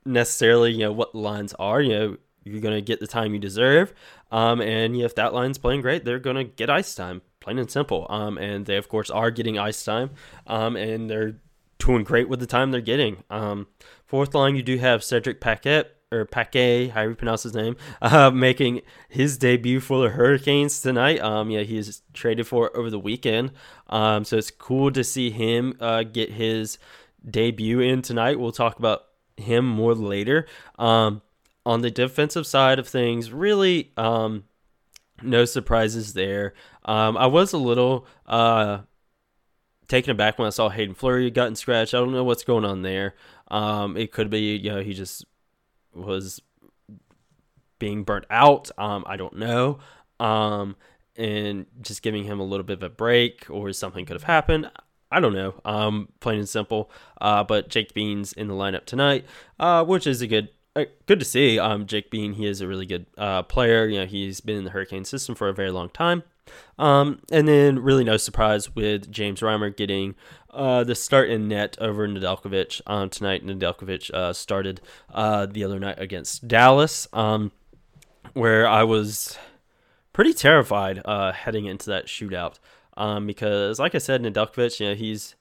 necessarily 0.05 0.73
you 0.73 0.81
know 0.81 0.93
what 0.93 1.15
lines 1.15 1.55
are. 1.59 1.81
You 1.81 1.99
know, 1.99 2.17
you're 2.45 2.61
to 2.75 2.83
get 2.83 3.01
the 3.01 3.07
time 3.07 3.33
you 3.33 3.39
deserve. 3.39 3.93
Um, 4.31 4.61
and 4.61 4.97
if 4.97 5.15
that 5.15 5.35
line's 5.35 5.59
playing 5.59 5.83
great, 5.83 6.05
they're 6.05 6.19
to 6.37 6.45
get 6.45 6.71
ice 6.71 6.95
time, 6.95 7.23
plain 7.41 7.59
and 7.59 7.71
simple. 7.71 8.07
Um, 8.09 8.39
and 8.39 8.67
they, 8.67 8.77
of 8.77 8.89
course, 8.89 9.11
are 9.11 9.31
getting 9.31 9.59
ice 9.59 9.85
time. 9.85 10.11
Um, 10.47 10.77
and 10.77 11.09
they're 11.09 11.37
doing 11.79 12.05
great 12.05 12.29
with 12.29 12.41
the 12.41 12.47
time 12.47 12.71
they're 12.71 12.81
getting. 12.81 13.23
Um, 13.31 13.67
fourth 14.05 14.35
line, 14.35 14.57
you 14.57 14.63
do 14.63 14.79
have 14.79 15.05
Cedric 15.05 15.41
Paquette. 15.41 15.93
Or 16.13 16.25
Paquet, 16.25 16.87
how 16.87 17.03
you 17.03 17.17
pronounce 17.17 17.43
his 17.43 17.53
name, 17.53 17.77
uh, 18.01 18.31
making 18.31 18.83
his 19.09 19.37
debut 19.37 19.81
for 19.81 20.05
the 20.05 20.11
Hurricanes 20.11 20.81
tonight. 20.81 21.21
Um, 21.21 21.51
yeah, 21.51 21.63
he's 21.63 22.03
traded 22.15 22.47
for 22.47 22.75
over 22.77 22.91
the 22.91 22.99
weekend. 22.99 23.51
Um, 23.89 24.25
so 24.25 24.37
it's 24.37 24.53
cool 24.53 24.93
to 24.93 25.03
see 25.03 25.31
him 25.31 25.77
uh, 25.81 26.05
get 26.05 26.31
his 26.31 26.79
debut 27.29 27.81
in 27.81 28.03
tonight. 28.03 28.39
We'll 28.39 28.53
talk 28.53 28.79
about 28.79 29.03
him 29.37 29.67
more 29.67 29.97
later. 29.97 30.47
Um, 30.79 31.23
on 31.65 31.83
the 31.83 31.91
defensive 31.91 32.47
side 32.47 32.79
of 32.79 32.87
things, 32.87 33.33
really 33.33 33.91
um, 33.97 34.45
no 35.23 35.45
surprises 35.45 36.13
there. 36.13 36.55
Um, 36.85 37.17
I 37.17 37.27
was 37.27 37.53
a 37.53 37.59
little 37.59 38.07
uh, 38.27 38.81
taken 39.89 40.11
aback 40.11 40.39
when 40.39 40.47
I 40.47 40.51
saw 40.51 40.69
Hayden 40.69 40.95
Fleury 40.95 41.31
gotten 41.31 41.57
scratched. 41.57 41.95
I 41.95 41.99
don't 41.99 42.13
know 42.13 42.25
what's 42.25 42.45
going 42.45 42.65
on 42.65 42.83
there. 42.83 43.15
Um, 43.49 43.97
it 43.97 44.13
could 44.13 44.31
be, 44.31 44.57
you 44.57 44.71
know, 44.71 44.81
he 44.81 44.93
just 44.93 45.25
was 45.95 46.41
being 47.79 48.05
burnt 48.05 48.27
out. 48.31 48.71
Um, 48.79 49.05
I 49.07 49.17
don't 49.17 49.37
know. 49.37 49.79
Um, 50.19 50.77
and 51.17 51.67
just 51.81 52.03
giving 52.03 52.25
him 52.25 52.41
a 52.41 52.45
little 52.45 52.65
bit 52.65 52.79
of 52.79 52.83
a 52.83 52.89
break 52.89 53.47
or 53.49 53.73
something 53.73 54.05
could 54.05 54.15
have 54.15 54.25
happened. 54.25 54.71
I 55.11 55.21
don't 55.21 55.33
know. 55.33 55.55
Um, 55.65 56.09
plain 56.21 56.41
and 56.41 56.49
simple. 56.49 56.91
Uh, 57.21 57.45
but 57.45 57.69
Jake 57.69 57.95
Bean's 57.95 58.33
in 58.33 58.49
the 58.49 58.55
lineup 58.55 58.85
tonight, 58.87 59.25
uh, 59.59 59.85
which 59.85 60.07
is 60.07 60.21
a 60.21 60.27
good 60.27 60.49
uh, 60.75 60.85
good 61.07 61.19
to 61.19 61.25
see. 61.25 61.59
Um, 61.59 61.87
Jake 61.87 62.11
Bean, 62.11 62.35
he 62.35 62.47
is 62.47 62.61
a 62.61 62.67
really 62.67 62.87
good 62.87 63.07
uh, 63.17 63.43
player. 63.45 63.87
You 63.87 64.01
know, 64.01 64.07
he's 64.07 64.41
been 64.41 64.57
in 64.57 64.65
the 64.65 64.71
Hurricane 64.71 65.05
system 65.05 65.35
for 65.35 65.49
a 65.49 65.55
very 65.55 65.71
long 65.71 65.89
time. 65.89 66.23
Um, 66.79 67.21
and 67.31 67.49
then 67.49 67.79
really 67.79 68.05
no 68.05 68.17
surprise 68.17 68.75
with 68.75 69.11
James 69.11 69.41
Reimer 69.41 69.75
getting 69.75 70.15
uh, 70.51 70.85
the 70.85 70.95
start 70.95 71.31
in 71.31 71.49
net 71.49 71.77
over 71.81 72.07
Nedeljkovic 72.09 72.81
um, 72.87 73.11
tonight. 73.11 73.45
Nedeljkovic 73.45 74.13
uh, 74.13 74.33
started 74.33 74.81
uh, 75.13 75.47
the 75.47 75.65
other 75.65 75.79
night 75.79 75.99
against 75.99 76.49
Dallas, 76.49 77.09
um, 77.13 77.53
where 78.33 78.67
I 78.67 78.83
was 78.83 79.39
pretty 80.13 80.33
terrified 80.33 81.03
uh, 81.05 81.33
heading 81.33 81.67
into 81.67 81.91
that 81.91 82.07
shootout 82.07 82.59
um, 82.97 83.27
because, 83.27 83.79
like 83.79 83.95
I 83.95 83.99
said, 83.99 84.23
Nedeljkovic, 84.23 84.81
you 84.81 84.89
know, 84.89 84.95
he's 84.95 85.35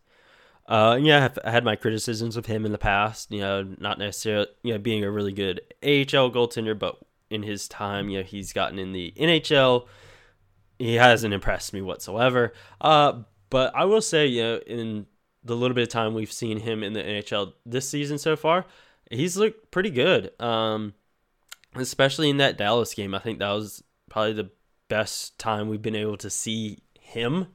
uh, 0.67 0.97
yeah, 0.99 1.25
I've 1.25 1.53
had 1.53 1.63
my 1.63 1.75
criticisms 1.75 2.37
of 2.37 2.47
him 2.47 2.65
in 2.65 2.71
the 2.71 2.77
past. 2.77 3.31
You 3.31 3.41
know, 3.41 3.75
not 3.79 3.99
necessarily 3.99 4.47
you 4.63 4.73
know 4.73 4.79
being 4.79 5.03
a 5.03 5.11
really 5.11 5.31
good 5.31 5.61
AHL 5.83 6.31
goaltender, 6.31 6.77
but 6.77 6.97
in 7.29 7.43
his 7.43 7.67
time, 7.67 8.09
you 8.09 8.19
know, 8.19 8.23
he's 8.23 8.53
gotten 8.53 8.79
in 8.79 8.91
the 8.91 9.13
NHL. 9.17 9.87
He 10.79 10.95
hasn't 10.95 11.33
impressed 11.33 11.73
me 11.73 11.81
whatsoever. 11.81 12.53
Uh, 12.81 13.21
but 13.49 13.75
I 13.75 13.85
will 13.85 14.01
say, 14.01 14.27
you 14.27 14.43
know, 14.43 14.57
in 14.67 15.05
the 15.43 15.55
little 15.55 15.75
bit 15.75 15.83
of 15.83 15.89
time 15.89 16.13
we've 16.13 16.31
seen 16.31 16.59
him 16.59 16.83
in 16.83 16.93
the 16.93 17.03
NHL 17.03 17.53
this 17.65 17.87
season 17.87 18.17
so 18.17 18.35
far, 18.35 18.65
he's 19.09 19.37
looked 19.37 19.71
pretty 19.71 19.91
good. 19.91 20.31
Um, 20.41 20.93
especially 21.75 22.29
in 22.29 22.37
that 22.37 22.57
Dallas 22.57 22.93
game, 22.93 23.13
I 23.13 23.19
think 23.19 23.39
that 23.39 23.51
was 23.51 23.83
probably 24.09 24.33
the 24.33 24.49
best 24.87 25.37
time 25.39 25.69
we've 25.69 25.81
been 25.81 25.95
able 25.95 26.17
to 26.17 26.29
see 26.29 26.79
him 26.99 27.47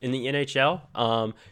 in 0.00 0.10
the 0.10 0.26
NHL 0.26 0.82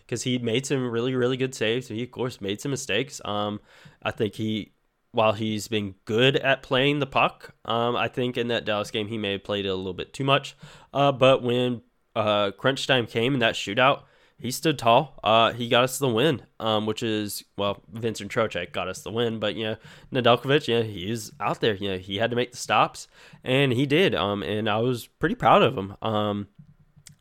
because 0.07 0.27
um, 0.27 0.31
he 0.31 0.39
made 0.39 0.67
some 0.67 0.91
really, 0.91 1.15
really 1.15 1.37
good 1.37 1.55
saves. 1.55 1.89
He, 1.89 2.03
of 2.03 2.11
course, 2.11 2.41
made 2.41 2.61
some 2.61 2.71
mistakes. 2.71 3.21
Um, 3.25 3.61
I 4.03 4.11
think 4.11 4.35
he, 4.35 4.73
while 5.17 5.33
he's 5.33 5.67
been 5.67 5.95
good 6.05 6.37
at 6.37 6.63
playing 6.63 6.99
the 6.99 7.07
puck, 7.07 7.55
um, 7.65 7.97
I 7.97 8.07
think 8.07 8.37
in 8.37 8.49
that 8.49 8.67
Dallas 8.67 8.91
game 8.91 9.09
he 9.09 9.17
may 9.17 9.33
have 9.33 9.45
played 9.45 9.65
it 9.65 9.71
a 9.71 9.75
little 9.75 9.95
bit 9.95 10.13
too 10.13 10.25
much. 10.25 10.55
Uh, 10.93 11.11
but 11.11 11.43
when 11.43 11.81
uh, 12.15 12.51
crunch 12.53 12.87
time 12.87 13.07
came 13.07 13.33
in 13.33 13.41
that 13.41 13.55
shootout, 13.55 14.03
he 14.39 14.51
stood 14.51 14.79
tall. 14.79 15.19
Uh, 15.25 15.55
he 15.55 15.69
got 15.69 15.85
us 15.85 15.99
the 15.99 16.09
win, 16.09 16.43
um, 16.61 16.85
which 16.85 17.03
is 17.03 17.43
well, 17.57 17.83
Vincent 17.91 18.31
Trocheck 18.31 18.73
got 18.73 18.89
us 18.89 19.03
the 19.03 19.11
win, 19.11 19.39
but 19.39 19.57
you 19.57 19.65
know, 19.65 19.77
Nedeljkovic, 20.13 20.69
yeah, 20.69 20.83
he's 20.83 21.33
out 21.41 21.61
there. 21.61 21.75
You 21.75 21.93
know, 21.93 21.99
he 21.99 22.17
had 22.17 22.29
to 22.29 22.37
make 22.37 22.51
the 22.51 22.59
stops, 22.59 23.09
and 23.43 23.73
he 23.73 23.87
did. 23.87 24.15
Um, 24.15 24.43
and 24.43 24.69
I 24.69 24.79
was 24.79 25.07
pretty 25.07 25.35
proud 25.35 25.63
of 25.63 25.79
him. 25.79 25.97
Um, 26.03 26.49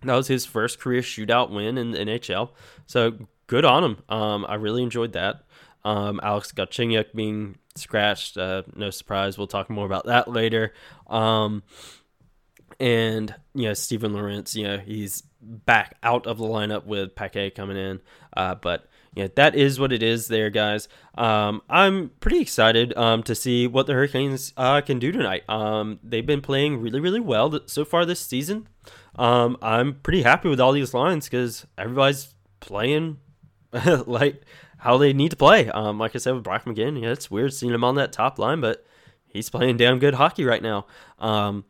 that 0.04 0.16
was 0.16 0.28
his 0.28 0.46
first 0.46 0.80
career 0.80 1.02
shootout 1.02 1.50
win 1.50 1.78
in 1.78 1.92
the 1.92 2.00
NHL. 2.00 2.50
So 2.88 3.14
good 3.48 3.64
on 3.64 3.84
him. 3.86 4.04
Um, 4.10 4.46
I 4.50 4.56
really 4.56 4.84
enjoyed 4.84 5.14
that. 5.14 5.46
Um, 5.86 6.20
Alex 6.22 6.52
Galchenyuk 6.52 7.14
being 7.14 7.58
scratched, 7.76 8.38
uh, 8.38 8.64
no 8.76 8.90
surprise. 8.90 9.38
We'll 9.38 9.48
talk 9.48 9.70
more 9.70 9.86
about 9.86 10.06
that 10.06 10.28
later. 10.28 10.74
Um, 11.08 11.64
and 12.80 13.34
you 13.54 13.68
know, 13.68 13.74
Stephen 13.74 14.14
Lawrence, 14.14 14.56
you 14.56 14.64
know, 14.64 14.78
he's 14.78 15.24
back 15.42 15.98
out 16.04 16.28
of 16.28 16.38
the 16.38 16.46
lineup 16.46 16.86
with 16.86 17.16
Paquet 17.16 17.52
coming 17.52 17.78
in. 17.78 18.02
Uh, 18.36 18.56
but 18.56 18.88
yeah, 19.14 19.28
that 19.36 19.56
is 19.56 19.80
what 19.80 19.94
it 19.94 20.04
is 20.04 20.28
there, 20.28 20.50
guys. 20.50 20.90
Um, 21.18 21.62
I'm 21.70 22.12
pretty 22.20 22.42
excited 22.42 22.96
um, 22.98 23.24
to 23.24 23.36
see 23.36 23.66
what 23.66 23.88
the 23.88 23.94
Hurricanes 23.94 24.52
uh, 24.58 24.82
can 24.82 25.00
do 25.00 25.12
tonight. 25.12 25.44
Um, 25.50 26.00
they've 26.04 26.26
been 26.26 26.42
playing 26.42 26.82
really, 26.82 27.00
really 27.00 27.22
well 27.22 27.62
so 27.68 27.86
far 27.86 28.06
this 28.06 28.20
season. 28.20 28.68
Um, 29.16 29.58
I'm 29.62 30.02
pretty 30.02 30.24
happy 30.24 30.50
with 30.50 30.60
all 30.60 30.74
these 30.74 30.94
lines 30.94 31.30
because 31.30 31.66
everybody's 31.78 32.34
playing 32.60 33.20
like 34.06 34.42
how 34.78 34.98
they 34.98 35.14
need 35.14 35.32
to 35.32 35.38
play. 35.38 35.70
Um, 35.70 35.98
like 36.00 36.16
I 36.16 36.20
said 36.20 36.34
with 36.34 36.44
Brock 36.44 36.66
McGinn, 36.66 37.02
yeah, 37.02 37.12
it's 37.12 37.32
weird 37.32 37.54
seeing 37.54 37.74
him 37.74 37.84
on 37.84 37.96
that 37.96 38.12
top 38.12 38.40
line, 38.40 38.62
but 38.62 38.86
he's 39.28 39.50
playing 39.50 39.78
damn 39.78 40.00
good 40.00 40.16
hockey 40.16 40.46
right 40.46 40.62
now. 40.62 40.86
Um, 41.20 41.66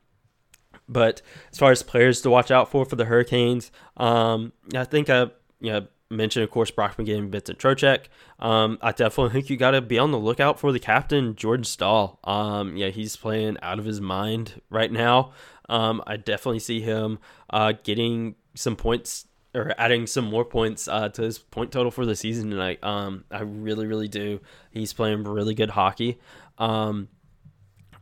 but 0.88 1.22
as 1.52 1.58
far 1.58 1.72
as 1.72 1.84
players 1.84 2.22
to 2.22 2.30
watch 2.30 2.52
out 2.52 2.70
for 2.70 2.86
for 2.86 2.96
the 2.96 3.06
Hurricanes, 3.06 3.72
um, 3.98 4.54
I 4.76 4.84
think 4.84 5.10
I 5.10 5.32
you 5.60 5.72
know, 5.72 5.88
mentioned, 6.10 6.44
of 6.44 6.52
course, 6.52 6.72
Brock 6.72 6.98
McGinn, 6.98 7.30
Vincent 7.30 7.58
Trocheck. 7.58 8.06
Um, 8.40 8.78
I 8.82 8.92
definitely 8.92 9.34
think 9.34 9.50
you 9.50 9.58
got 9.58 9.72
to 9.72 9.82
be 9.82 9.98
on 9.98 10.12
the 10.12 10.20
lookout 10.20 10.60
for 10.60 10.72
the 10.72 10.80
captain, 10.80 11.36
Jordan 11.36 11.64
Staal. 11.64 12.20
Um, 12.24 12.78
yeah, 12.78 12.90
he's 12.90 13.16
playing 13.16 13.58
out 13.62 13.80
of 13.80 13.86
his 13.86 14.02
mind 14.02 14.62
right 14.70 14.92
now. 14.92 15.34
Um, 15.68 16.04
I 16.06 16.18
definitely 16.18 16.60
see 16.60 16.82
him 16.82 17.20
uh, 17.50 17.74
getting 17.84 18.36
some 18.54 18.76
points 18.76 19.26
or 19.56 19.74
adding 19.78 20.06
some 20.06 20.26
more 20.26 20.46
points 20.46 20.88
uh, 20.88 21.10
to 21.10 21.22
his 21.24 21.40
point 21.40 21.72
total 21.72 21.92
for 21.92 22.06
the 22.06 22.16
season 22.16 22.50
tonight. 22.50 22.84
Um, 22.84 23.24
I 23.32 23.42
really, 23.42 23.88
really 23.88 24.08
do. 24.08 24.42
He's 24.72 24.94
playing 24.94 25.24
really 25.24 25.56
good 25.56 25.72
hockey. 25.72 26.20
Um, 26.58 27.08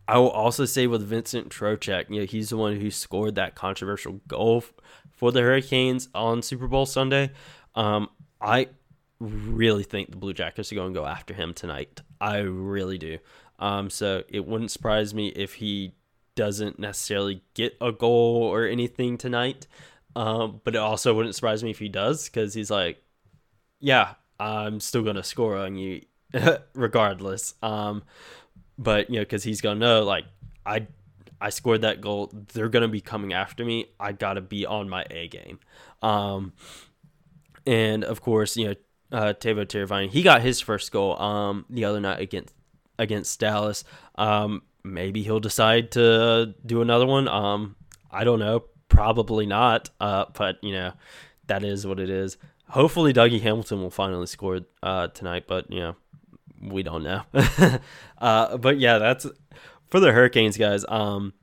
I 0.08 0.18
will 0.18 0.30
also 0.30 0.66
say 0.66 0.88
with 0.88 1.08
Vincent 1.08 1.50
Trocheck, 1.50 2.10
you 2.10 2.20
know, 2.20 2.26
he's 2.26 2.50
the 2.50 2.58
one 2.58 2.80
who 2.80 2.92
scored 2.92 3.36
that 3.36 3.56
controversial 3.56 4.20
goal 4.28 4.66
for 5.12 5.32
the 5.32 5.42
Hurricanes 5.42 6.10
on 6.14 6.42
Super 6.42 6.68
Bowl 6.68 6.86
Sunday. 6.86 7.32
Um, 7.76 8.10
I 8.42 8.68
really 9.20 9.84
think 9.84 10.12
the 10.12 10.18
Blue 10.18 10.34
Jackets 10.34 10.72
are 10.72 10.76
going 10.76 10.94
to 10.94 11.00
go 11.00 11.06
after 11.06 11.34
him 11.34 11.54
tonight. 11.54 12.02
I 12.20 12.40
really 12.40 12.98
do. 12.98 13.20
Um, 13.60 13.90
so 13.90 14.24
it 14.28 14.46
wouldn't 14.46 14.72
surprise 14.72 15.14
me 15.14 15.30
if 15.30 15.56
he 15.56 15.94
doesn't 16.36 16.80
necessarily 16.80 17.44
get 17.54 17.78
a 17.80 17.92
goal 17.92 18.44
or 18.44 18.66
anything 18.66 19.18
tonight. 19.18 19.68
Um, 20.16 20.62
but 20.64 20.76
it 20.76 20.80
also 20.80 21.14
wouldn't 21.14 21.36
surprise 21.36 21.64
me 21.64 21.72
if 21.72 21.80
he 21.80 21.90
does 21.90 22.26
because 22.26 22.54
he's 22.54 22.70
like, 22.70 23.02
yeah, 23.80 24.14
I'm 24.40 24.80
still 24.80 25.04
to 25.04 25.24
score 25.24 25.58
on 25.58 25.76
you 25.76 26.02
regardless. 26.74 27.56
Um, 27.62 28.04
but 28.78 29.10
you 29.10 29.18
know, 29.18 29.22
because 29.22 29.44
he's 29.44 29.62
gonna 29.62 29.80
know, 29.80 30.04
like 30.04 30.26
I, 30.66 30.88
I 31.40 31.50
scored 31.50 31.82
that 31.82 32.02
goal. 32.02 32.32
They're 32.54 32.70
gonna 32.70 32.88
be 32.88 33.02
coming 33.02 33.34
after 33.34 33.66
me. 33.66 33.88
I 34.00 34.12
gotta 34.12 34.42
be 34.42 34.66
on 34.66 34.90
my 34.90 35.06
A 35.10 35.28
game. 35.28 35.60
Um, 36.02 36.54
and 37.66 38.04
of 38.04 38.22
course, 38.22 38.58
you 38.58 38.68
know, 38.68 38.76
uh, 39.12 39.34
Teravainen, 39.34 40.10
he 40.10 40.24
got 40.24 40.42
his 40.42 40.60
first 40.60 40.92
goal 40.92 41.20
um 41.22 41.66
the 41.70 41.86
other 41.86 42.00
night 42.00 42.20
against 42.20 42.54
against 42.98 43.40
Dallas. 43.40 43.84
Um, 44.16 44.64
maybe 44.84 45.24
he'll 45.24 45.40
decide 45.40 45.92
to 45.92 46.54
do 46.66 46.82
another 46.82 47.06
one. 47.06 47.28
Um, 47.28 47.76
I 48.12 48.24
don't 48.24 48.40
know. 48.40 48.66
Probably 48.94 49.46
not. 49.46 49.90
Uh, 50.00 50.26
but 50.34 50.64
you 50.64 50.72
know, 50.72 50.94
that 51.48 51.64
is 51.64 51.86
what 51.88 52.00
it 52.00 52.10
is. 52.10 52.38
Hopefully, 52.70 53.12
Dougie 53.12 53.42
Hamilton 53.42 53.82
will 53.82 53.90
finally 53.90 54.28
score 54.28 54.62
uh, 54.82 55.08
tonight. 55.08 55.46
But 55.48 55.72
you 55.72 55.80
know, 55.80 55.96
we 56.62 56.84
don't 56.84 57.04
know. 57.04 57.24
uh, 58.20 58.58
but 58.58 58.80
yeah, 58.80 59.00
that's 59.00 59.26
for 59.90 60.00
the 60.00 60.12
Hurricanes, 60.12 60.58
guys. 60.58 60.86
Um, 60.88 61.34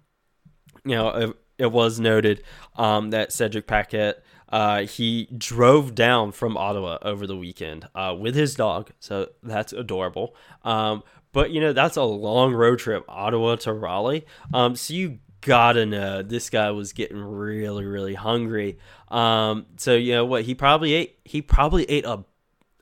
you 0.85 0.95
know, 0.95 1.09
it, 1.09 1.37
it 1.59 1.73
was 1.73 1.99
noted 1.99 2.42
um, 2.76 3.11
that 3.11 3.33
Cedric 3.33 3.66
Paquette 3.66 4.23
uh, 4.50 4.83
he 4.83 5.28
drove 5.37 5.95
down 5.95 6.33
from 6.33 6.57
Ottawa 6.57 6.99
over 7.02 7.26
the 7.26 7.37
weekend 7.37 7.88
uh, 7.95 8.14
with 8.19 8.35
his 8.35 8.54
dog, 8.54 8.90
so 9.00 9.28
that's 9.42 9.73
adorable. 9.73 10.35
Um, 10.64 11.02
but 11.33 11.50
you 11.50 11.61
know, 11.61 11.73
that's 11.73 11.97
a 11.97 12.02
long 12.02 12.52
road 12.52 12.78
trip, 12.78 13.04
Ottawa 13.09 13.57
to 13.57 13.73
Raleigh. 13.73 14.25
Um, 14.52 14.75
so 14.75 14.95
you 14.95 15.19
gotta 15.40 15.87
know 15.87 16.23
this 16.23 16.50
guy 16.50 16.70
was 16.70 16.92
getting 16.92 17.18
really, 17.18 17.85
really 17.85 18.14
hungry. 18.14 18.78
Um, 19.09 19.66
so 19.76 19.94
you 19.94 20.12
know 20.12 20.25
what? 20.25 20.44
He 20.44 20.54
probably 20.54 20.94
ate. 20.94 21.18
He 21.25 21.42
probably 21.42 21.85
ate 21.85 22.04
a 22.04 22.25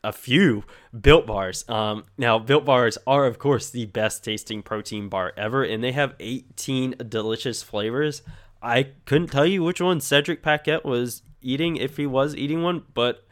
a 0.04 0.12
few 0.12 0.64
built 0.98 1.26
bars. 1.26 1.68
Um, 1.68 2.04
now, 2.16 2.38
built 2.38 2.64
bars 2.64 2.98
are, 3.06 3.26
of 3.26 3.38
course, 3.38 3.70
the 3.70 3.86
best 3.86 4.24
tasting 4.24 4.62
protein 4.62 5.08
bar 5.08 5.32
ever, 5.36 5.64
and 5.64 5.82
they 5.82 5.92
have 5.92 6.14
18 6.20 6.94
delicious 7.08 7.62
flavors. 7.62 8.22
I 8.62 8.90
couldn't 9.04 9.28
tell 9.28 9.46
you 9.46 9.62
which 9.62 9.80
one 9.80 10.00
Cedric 10.00 10.42
Paquette 10.42 10.84
was 10.84 11.22
eating, 11.42 11.76
if 11.76 11.96
he 11.96 12.06
was 12.06 12.34
eating 12.34 12.62
one, 12.62 12.84
but 12.94 13.24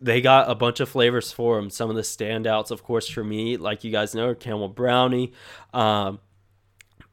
they 0.00 0.20
got 0.20 0.50
a 0.50 0.54
bunch 0.54 0.80
of 0.80 0.88
flavors 0.88 1.32
for 1.32 1.58
him. 1.58 1.70
Some 1.70 1.90
of 1.90 1.96
the 1.96 2.02
standouts, 2.02 2.70
of 2.70 2.82
course, 2.82 3.08
for 3.08 3.24
me, 3.24 3.56
like 3.56 3.84
you 3.84 3.90
guys 3.90 4.14
know, 4.14 4.28
are 4.28 4.34
caramel 4.34 4.68
brownie, 4.68 5.32
um, 5.72 6.20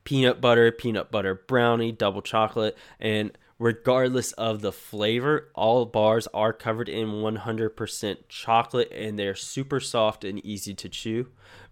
peanut 0.03 0.41
butter, 0.41 0.71
peanut 0.71 1.11
butter 1.11 1.35
brownie, 1.35 1.91
double 1.91 2.21
chocolate, 2.21 2.77
and 2.99 3.37
regardless 3.59 4.31
of 4.33 4.61
the 4.61 4.71
flavor, 4.71 5.49
all 5.53 5.85
bars 5.85 6.27
are 6.33 6.51
covered 6.51 6.89
in 6.89 7.07
100% 7.07 8.17
chocolate 8.27 8.91
and 8.91 9.19
they're 9.19 9.35
super 9.35 9.79
soft 9.79 10.23
and 10.23 10.43
easy 10.43 10.73
to 10.73 10.89
chew. 10.89 11.27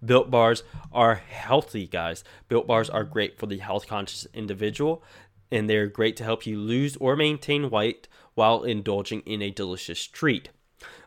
Built 0.06 0.30
bars 0.30 0.62
are 0.92 1.16
healthy, 1.16 1.88
guys. 1.88 2.24
Built 2.48 2.68
bars 2.68 2.92
are 2.92 3.04
great 3.04 3.40
for 3.40 3.48
the 3.48 3.58
health 3.58 3.88
conscious 3.88 4.28
individual 4.36 5.04
and 5.52 5.70
they're 5.70 5.88
great 5.88 6.16
to 6.18 6.24
help 6.24 6.46
you 6.46 6.60
lose 6.60 6.96
or 6.98 7.16
maintain 7.16 7.72
weight 7.72 8.08
while 8.36 8.64
indulging 8.64 9.22
in 9.22 9.42
a 9.42 9.50
delicious 9.50 10.06
treat. 10.06 10.50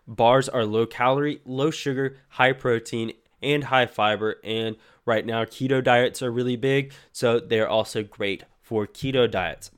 Bars 0.06 0.48
are 0.48 0.64
low 0.64 0.86
calorie, 0.86 1.40
low 1.44 1.70
sugar, 1.70 2.16
high 2.30 2.52
protein, 2.52 3.12
and 3.40 3.64
high 3.64 3.86
fiber. 3.86 4.36
And 4.42 4.76
right 5.04 5.24
now, 5.24 5.44
keto 5.44 5.82
diets 5.82 6.22
are 6.22 6.30
really 6.30 6.56
big, 6.56 6.92
so 7.12 7.40
they're 7.40 7.68
also 7.68 8.02
great 8.02 8.44
for 8.60 8.86
keto 8.86 9.30
diets. 9.30 9.70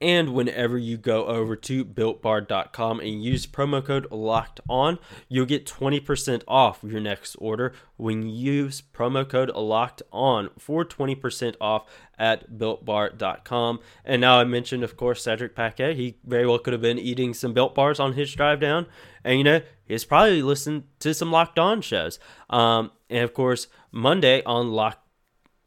And 0.00 0.34
whenever 0.34 0.76
you 0.76 0.96
go 0.96 1.26
over 1.26 1.56
to 1.56 1.84
builtbar.com 1.84 3.00
and 3.00 3.24
use 3.24 3.46
promo 3.46 3.84
code 3.84 4.10
locked 4.10 4.60
on, 4.68 4.98
you'll 5.28 5.46
get 5.46 5.66
20% 5.66 6.42
off 6.48 6.80
your 6.82 7.00
next 7.00 7.36
order 7.36 7.72
when 7.96 8.28
you 8.28 8.52
use 8.52 8.82
promo 8.82 9.28
code 9.28 9.50
locked 9.50 10.02
on 10.12 10.50
for 10.58 10.84
20% 10.84 11.54
off 11.60 11.86
at 12.18 12.58
builtbar.com. 12.58 13.80
And 14.04 14.20
now 14.20 14.38
I 14.38 14.44
mentioned, 14.44 14.84
of 14.84 14.96
course, 14.96 15.22
Cedric 15.22 15.54
Paquette. 15.54 15.96
He 15.96 16.18
very 16.24 16.46
well 16.46 16.58
could 16.58 16.72
have 16.72 16.82
been 16.82 16.98
eating 16.98 17.34
some 17.34 17.52
built 17.52 17.74
bars 17.74 18.00
on 18.00 18.14
his 18.14 18.32
drive 18.34 18.60
down. 18.60 18.86
And, 19.24 19.38
you 19.38 19.44
know, 19.44 19.60
he's 19.86 20.04
probably 20.04 20.42
listened 20.42 20.84
to 21.00 21.14
some 21.14 21.30
locked 21.30 21.58
on 21.58 21.80
shows. 21.80 22.18
Um, 22.50 22.90
and 23.08 23.22
of 23.22 23.32
course, 23.32 23.68
Monday 23.90 24.42
on 24.44 24.72
Locked 24.72 25.00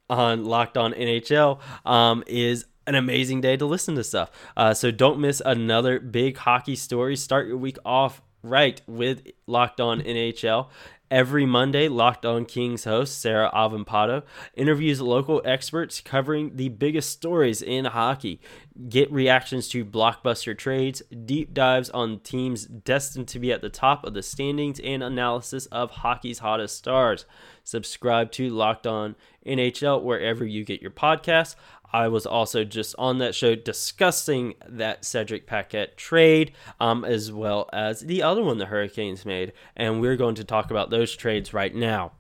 on 0.10 0.46
Locked 0.46 0.78
On 0.78 0.94
NHL 0.94 1.60
um, 1.86 2.24
is 2.28 2.66
an 2.88 2.96
amazing 2.96 3.42
day 3.42 3.58
to 3.58 3.66
listen 3.66 3.96
to 3.96 4.04
stuff. 4.04 4.32
Uh, 4.56 4.74
so 4.74 4.90
don't 4.90 5.20
miss 5.20 5.42
another 5.46 6.00
big 6.00 6.38
hockey 6.38 6.76
story. 6.76 7.16
Start 7.16 7.48
your 7.48 7.58
week 7.58 7.78
off 7.86 8.22
right 8.42 8.82
with 8.88 9.28
Locked 9.46 9.82
On 9.82 10.02
NHL. 10.02 10.70
Every 11.10 11.46
Monday, 11.46 11.88
Locked 11.88 12.26
On 12.26 12.44
Kings 12.44 12.84
host 12.84 13.22
Sarah 13.22 13.50
Avampato 13.54 14.24
interviews 14.56 15.00
local 15.00 15.42
experts 15.46 16.02
covering 16.02 16.58
the 16.58 16.68
biggest 16.68 17.12
stories 17.12 17.62
in 17.62 17.86
hockey. 17.86 18.42
Get 18.90 19.10
reactions 19.10 19.70
to 19.70 19.86
blockbuster 19.86 20.58
trades, 20.58 21.02
deep 21.26 21.54
dives 21.54 21.90
on 21.92 22.20
teams 22.20 22.66
destined 22.66 23.30
to 23.30 23.40
be 23.40 23.54
at 23.54 23.62
the 23.62 23.70
top 23.70 24.06
of 24.06 24.16
the 24.16 24.22
standings, 24.22 24.82
and 24.82 25.02
analysis 25.02 25.66
of 25.68 25.92
hockey's 25.92 26.40
hottest 26.40 26.76
stars. 26.76 27.26
Subscribe 27.64 28.30
to 28.34 28.50
Locked 28.50 28.86
On 28.86 29.16
NHL 29.46 30.04
wherever 30.04 30.46
you 30.46 30.66
get 30.66 30.82
your 30.82 30.92
podcasts. 30.92 31.56
I 31.92 32.08
was 32.10 32.26
also 32.26 32.64
just 32.64 32.96
on 32.98 33.20
that 33.20 33.34
show 33.34 33.56
discussing 33.56 34.56
that 34.68 35.06
Cedric 35.06 35.48
Paquette 35.48 35.98
trade, 35.98 36.52
um, 36.80 37.06
as 37.06 37.32
well 37.32 37.70
as 37.72 38.02
the 38.02 38.24
other 38.24 38.44
one 38.44 38.58
the 38.58 38.66
Hurricanes 38.66 39.26
made, 39.26 39.54
and 39.76 40.02
we're 40.02 40.18
going 40.18 40.36
to 40.36 40.44
talk 40.44 40.70
about 40.70 40.90
those 40.90 41.16
trades 41.16 41.54
right 41.54 41.74
now. 41.74 42.12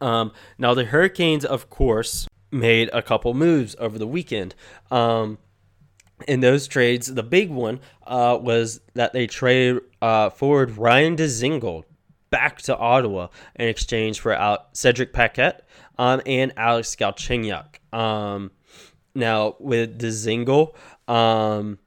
Um, 0.00 0.32
now, 0.58 0.74
the 0.74 0.84
Hurricanes, 0.84 1.44
of 1.44 1.70
course, 1.70 2.26
made 2.50 2.90
a 2.92 3.02
couple 3.02 3.34
moves 3.34 3.76
over 3.78 3.98
the 3.98 4.06
weekend. 4.06 4.54
Um, 4.90 5.38
in 6.26 6.40
those 6.40 6.66
trades, 6.66 7.12
the 7.12 7.22
big 7.22 7.50
one 7.50 7.80
uh, 8.06 8.38
was 8.40 8.80
that 8.94 9.12
they 9.12 9.26
traded 9.26 9.82
uh, 10.00 10.30
forward 10.30 10.76
Ryan 10.76 11.16
Dzingel 11.16 11.84
back 12.30 12.62
to 12.62 12.76
Ottawa 12.76 13.28
in 13.56 13.68
exchange 13.68 14.20
for 14.20 14.58
Cedric 14.72 15.12
Paquette 15.12 15.66
um, 15.98 16.20
and 16.26 16.52
Alex 16.56 16.96
Galchenyuk. 16.96 17.76
Um, 17.92 18.50
now 19.14 19.56
with 19.58 19.98
Dzingel, 19.98 20.74
um, 21.08 21.78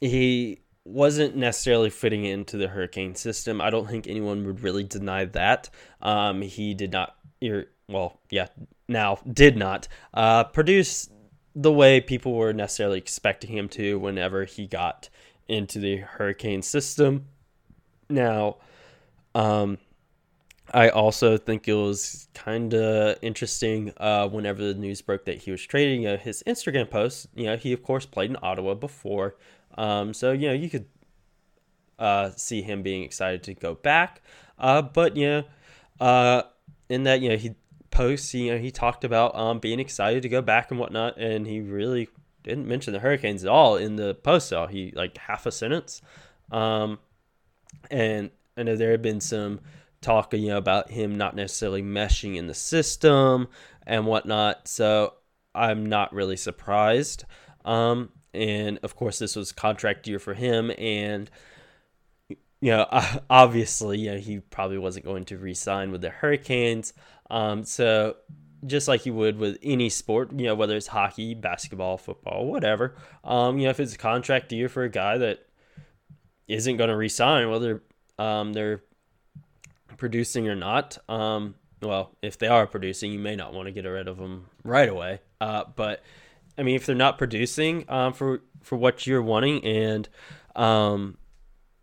he 0.00 0.60
wasn't 0.84 1.36
necessarily 1.36 1.90
fitting 1.90 2.24
into 2.24 2.56
the 2.56 2.68
Hurricane 2.68 3.14
system. 3.14 3.60
I 3.60 3.70
don't 3.70 3.88
think 3.88 4.06
anyone 4.06 4.46
would 4.46 4.62
really 4.62 4.84
deny 4.84 5.24
that. 5.24 5.68
Um, 6.00 6.42
he 6.42 6.74
did 6.74 6.92
not, 6.92 7.16
well, 7.88 8.20
yeah, 8.30 8.46
now 8.88 9.18
did 9.30 9.56
not 9.56 9.88
uh, 10.14 10.44
produce 10.44 11.08
the 11.54 11.72
way 11.72 12.00
people 12.00 12.34
were 12.34 12.52
necessarily 12.52 12.98
expecting 12.98 13.50
him 13.50 13.68
to 13.70 13.98
whenever 13.98 14.44
he 14.44 14.66
got 14.66 15.08
into 15.48 15.78
the 15.78 15.96
Hurricane 15.96 16.62
system. 16.62 17.26
Now, 18.08 18.58
um, 19.34 19.78
I 20.74 20.88
also 20.88 21.36
think 21.36 21.68
it 21.68 21.74
was 21.74 22.28
kind 22.34 22.74
of 22.74 23.16
interesting 23.22 23.92
uh, 23.98 24.28
whenever 24.28 24.62
the 24.62 24.74
news 24.74 25.00
broke 25.00 25.24
that 25.26 25.38
he 25.38 25.50
was 25.50 25.62
trading 25.62 26.02
know, 26.02 26.16
his 26.16 26.42
Instagram 26.46 26.90
post. 26.90 27.28
You 27.34 27.46
know, 27.46 27.56
he 27.56 27.72
of 27.72 27.82
course 27.82 28.04
played 28.06 28.30
in 28.30 28.36
Ottawa 28.42 28.74
before, 28.74 29.36
um, 29.78 30.12
so 30.12 30.32
you 30.32 30.48
know 30.48 30.54
you 30.54 30.68
could 30.68 30.86
uh, 31.98 32.30
see 32.30 32.62
him 32.62 32.82
being 32.82 33.02
excited 33.02 33.42
to 33.44 33.54
go 33.54 33.74
back. 33.74 34.22
Uh, 34.58 34.82
but 34.82 35.16
you 35.16 35.26
know, 35.28 35.44
uh, 36.00 36.42
in 36.88 37.04
that 37.04 37.20
you 37.20 37.28
know 37.28 37.36
he 37.36 37.54
posts, 37.90 38.34
you 38.34 38.52
know, 38.52 38.58
he 38.58 38.70
talked 38.70 39.04
about 39.04 39.36
um, 39.36 39.58
being 39.58 39.80
excited 39.80 40.22
to 40.22 40.28
go 40.28 40.42
back 40.42 40.70
and 40.70 40.80
whatnot, 40.80 41.16
and 41.16 41.46
he 41.46 41.60
really 41.60 42.08
didn't 42.42 42.66
mention 42.66 42.92
the 42.92 43.00
Hurricanes 43.00 43.44
at 43.44 43.50
all 43.50 43.76
in 43.76 43.96
the 43.96 44.14
post. 44.14 44.48
So 44.48 44.66
he 44.66 44.92
like 44.94 45.16
half 45.16 45.46
a 45.46 45.52
sentence, 45.52 46.02
um, 46.50 46.98
and 47.90 48.30
I 48.56 48.64
know 48.64 48.76
there 48.76 48.90
had 48.90 49.02
been 49.02 49.20
some 49.20 49.60
talk, 50.06 50.32
you 50.32 50.48
know, 50.48 50.58
about 50.58 50.90
him 50.90 51.16
not 51.16 51.34
necessarily 51.34 51.82
meshing 51.82 52.36
in 52.36 52.46
the 52.46 52.54
system 52.54 53.48
and 53.86 54.06
whatnot. 54.06 54.68
So 54.68 55.14
I'm 55.54 55.86
not 55.86 56.12
really 56.12 56.36
surprised. 56.36 57.24
Um, 57.64 58.10
and 58.32 58.78
of 58.82 58.94
course, 58.94 59.18
this 59.18 59.34
was 59.34 59.52
contract 59.52 60.06
year 60.06 60.18
for 60.18 60.34
him, 60.34 60.70
and 60.78 61.30
you 62.60 62.70
know, 62.70 62.86
obviously, 63.30 63.98
you 63.98 64.12
know, 64.12 64.18
he 64.18 64.40
probably 64.40 64.78
wasn't 64.78 65.04
going 65.04 65.24
to 65.26 65.38
re-sign 65.38 65.90
with 65.90 66.02
the 66.02 66.10
Hurricanes. 66.10 66.92
Um, 67.30 67.64
so 67.64 68.16
just 68.66 68.88
like 68.88 69.06
you 69.06 69.14
would 69.14 69.38
with 69.38 69.58
any 69.62 69.88
sport, 69.88 70.32
you 70.32 70.46
know, 70.46 70.54
whether 70.54 70.76
it's 70.76 70.86
hockey, 70.86 71.34
basketball, 71.34 71.98
football, 71.98 72.46
whatever. 72.46 72.94
Um, 73.24 73.58
you 73.58 73.64
know, 73.64 73.70
if 73.70 73.80
it's 73.80 73.94
a 73.94 73.98
contract 73.98 74.52
year 74.52 74.68
for 74.68 74.84
a 74.84 74.88
guy 74.88 75.18
that 75.18 75.46
isn't 76.48 76.76
going 76.76 76.90
to 76.90 76.96
resign, 76.96 77.50
whether 77.50 77.82
um, 78.18 78.52
they're 78.52 78.82
producing 79.96 80.48
or 80.48 80.56
not. 80.56 80.98
Um, 81.08 81.54
well, 81.82 82.12
if 82.22 82.38
they 82.38 82.48
are 82.48 82.66
producing, 82.66 83.12
you 83.12 83.18
may 83.18 83.36
not 83.36 83.52
want 83.52 83.66
to 83.66 83.72
get 83.72 83.84
rid 83.84 84.08
of 84.08 84.18
them 84.18 84.46
right 84.64 84.88
away. 84.88 85.20
Uh, 85.40 85.64
but 85.74 86.02
I 86.58 86.62
mean, 86.62 86.76
if 86.76 86.86
they're 86.86 86.94
not 86.94 87.18
producing 87.18 87.84
um, 87.88 88.12
for 88.12 88.42
for 88.62 88.76
what 88.76 89.06
you're 89.06 89.22
wanting 89.22 89.64
and 89.64 90.08
um, 90.56 91.18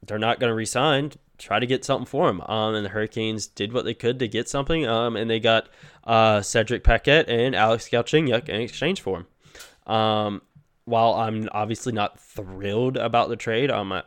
they're 0.05 0.19
not 0.19 0.39
going 0.39 0.49
to 0.49 0.55
resign, 0.55 1.11
try 1.37 1.59
to 1.59 1.65
get 1.65 1.85
something 1.85 2.05
for 2.05 2.27
them. 2.27 2.41
Um, 2.41 2.75
and 2.75 2.85
the 2.85 2.89
Hurricanes 2.89 3.47
did 3.47 3.73
what 3.73 3.85
they 3.85 3.93
could 3.93 4.19
to 4.19 4.27
get 4.27 4.49
something. 4.49 4.85
Um, 4.85 5.15
and 5.15 5.29
they 5.29 5.39
got 5.39 5.69
uh, 6.03 6.41
Cedric 6.41 6.83
Paquette 6.83 7.29
and 7.29 7.55
Alex 7.55 7.89
Galchenyuk 7.89 8.49
in 8.49 8.61
exchange 8.61 9.01
for 9.01 9.19
him. 9.19 9.93
Um, 9.93 10.41
while 10.85 11.13
I'm 11.13 11.47
obviously 11.51 11.93
not 11.93 12.19
thrilled 12.19 12.97
about 12.97 13.29
the 13.29 13.35
trade, 13.35 13.71
um, 13.71 13.91
I, 13.91 14.03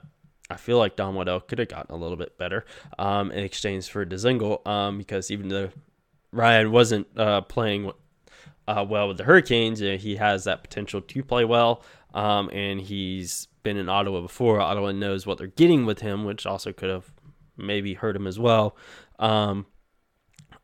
I 0.48 0.56
feel 0.56 0.78
like 0.78 0.96
Don 0.96 1.14
Waddell 1.14 1.40
could 1.40 1.58
have 1.58 1.68
gotten 1.68 1.94
a 1.94 1.98
little 1.98 2.16
bit 2.16 2.38
better 2.38 2.64
um, 2.98 3.30
in 3.32 3.42
exchange 3.42 3.88
for 3.88 4.06
Dzingel 4.06 4.66
um, 4.66 4.98
because 4.98 5.30
even 5.30 5.48
though 5.48 5.70
Ryan 6.32 6.70
wasn't 6.70 7.06
uh, 7.16 7.40
playing 7.42 7.90
uh, 8.68 8.84
well 8.88 9.08
with 9.08 9.16
the 9.16 9.24
Hurricanes, 9.24 9.80
you 9.80 9.92
know, 9.92 9.96
he 9.96 10.16
has 10.16 10.44
that 10.44 10.62
potential 10.62 11.00
to 11.00 11.22
play 11.22 11.44
well, 11.44 11.82
um, 12.14 12.48
and 12.52 12.80
he's 12.80 13.48
been 13.62 13.76
in 13.76 13.88
Ottawa 13.88 14.20
before. 14.20 14.60
Ottawa 14.60 14.92
knows 14.92 15.26
what 15.26 15.38
they're 15.38 15.48
getting 15.48 15.86
with 15.86 16.00
him, 16.00 16.24
which 16.24 16.46
also 16.46 16.72
could 16.72 16.90
have 16.90 17.12
maybe 17.56 17.94
hurt 17.94 18.14
him 18.14 18.26
as 18.26 18.38
well. 18.38 18.76
Um, 19.18 19.66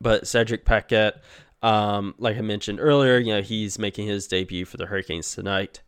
but 0.01 0.27
Cedric 0.27 0.64
Paquette, 0.64 1.23
um, 1.62 2.14
like 2.18 2.37
I 2.37 2.40
mentioned 2.40 2.81
earlier, 2.81 3.18
you 3.18 3.33
know, 3.35 3.42
he's 3.42 3.79
making 3.79 4.09
his 4.09 4.27
debut 4.27 4.64
for 4.64 4.77
the 4.77 4.87
Hurricanes 4.87 5.35
tonight, 5.35 5.81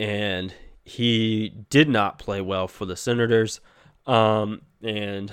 and 0.00 0.52
he 0.84 1.48
did 1.70 1.88
not 1.88 2.18
play 2.18 2.40
well 2.40 2.68
for 2.68 2.84
the 2.84 2.96
Senators. 2.96 3.60
Um, 4.06 4.62
and 4.82 5.32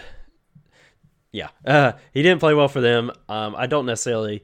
yeah, 1.32 1.50
uh, 1.66 1.94
he 2.14 2.22
didn't 2.22 2.40
play 2.40 2.54
well 2.54 2.70
for 2.70 2.82
them. 2.82 3.12
Um, 3.28 3.56
I 3.58 3.68
don't 3.68 3.86
necessarily 3.86 4.44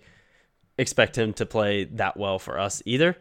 expect 0.78 1.18
him 1.18 1.34
to 1.34 1.46
play 1.46 1.86
that 1.86 2.18
well 2.18 2.40
for 2.40 2.60
us 2.60 2.82
either. 2.86 3.18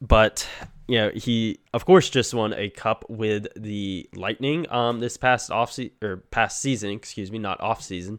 But 0.00 0.46
you 0.86 0.98
know, 0.98 1.10
he 1.14 1.60
of 1.72 1.84
course 1.84 2.10
just 2.10 2.34
won 2.34 2.52
a 2.54 2.68
cup 2.70 3.04
with 3.08 3.48
the 3.54 4.08
Lightning 4.14 4.70
um 4.70 4.98
this 5.00 5.16
past 5.16 5.50
off 5.50 5.78
or 6.02 6.18
past 6.30 6.60
season, 6.60 6.90
excuse 6.90 7.30
me, 7.30 7.38
not 7.38 7.60
off 7.60 7.82
season. 7.82 8.18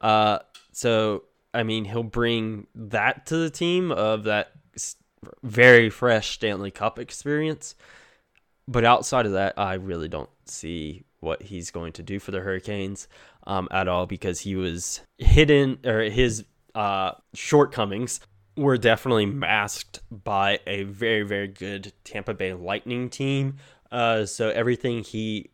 Uh, 0.00 0.38
so 0.72 1.24
I 1.52 1.62
mean, 1.62 1.84
he'll 1.84 2.02
bring 2.02 2.66
that 2.74 3.26
to 3.26 3.36
the 3.36 3.50
team 3.50 3.90
of 3.92 4.24
that 4.24 4.52
very 5.42 5.90
fresh 5.90 6.30
Stanley 6.30 6.70
Cup 6.70 6.98
experience. 6.98 7.74
But 8.66 8.84
outside 8.84 9.26
of 9.26 9.32
that, 9.32 9.54
I 9.56 9.74
really 9.74 10.08
don't 10.08 10.30
see 10.44 11.04
what 11.20 11.42
he's 11.42 11.70
going 11.70 11.92
to 11.94 12.02
do 12.02 12.18
for 12.18 12.30
the 12.30 12.40
Hurricanes 12.40 13.08
um, 13.46 13.68
at 13.70 13.88
all 13.88 14.06
because 14.06 14.40
he 14.40 14.54
was 14.54 15.00
hidden 15.16 15.78
or 15.84 16.02
his 16.02 16.44
uh, 16.74 17.12
shortcomings 17.34 18.20
were 18.56 18.76
definitely 18.76 19.26
masked 19.26 20.00
by 20.10 20.60
a 20.66 20.82
very, 20.82 21.22
very 21.22 21.48
good 21.48 21.92
Tampa 22.04 22.34
Bay 22.34 22.52
Lightning 22.52 23.08
team. 23.08 23.56
Uh, 23.90 24.26
so 24.26 24.50
everything 24.50 25.02
he 25.02 25.50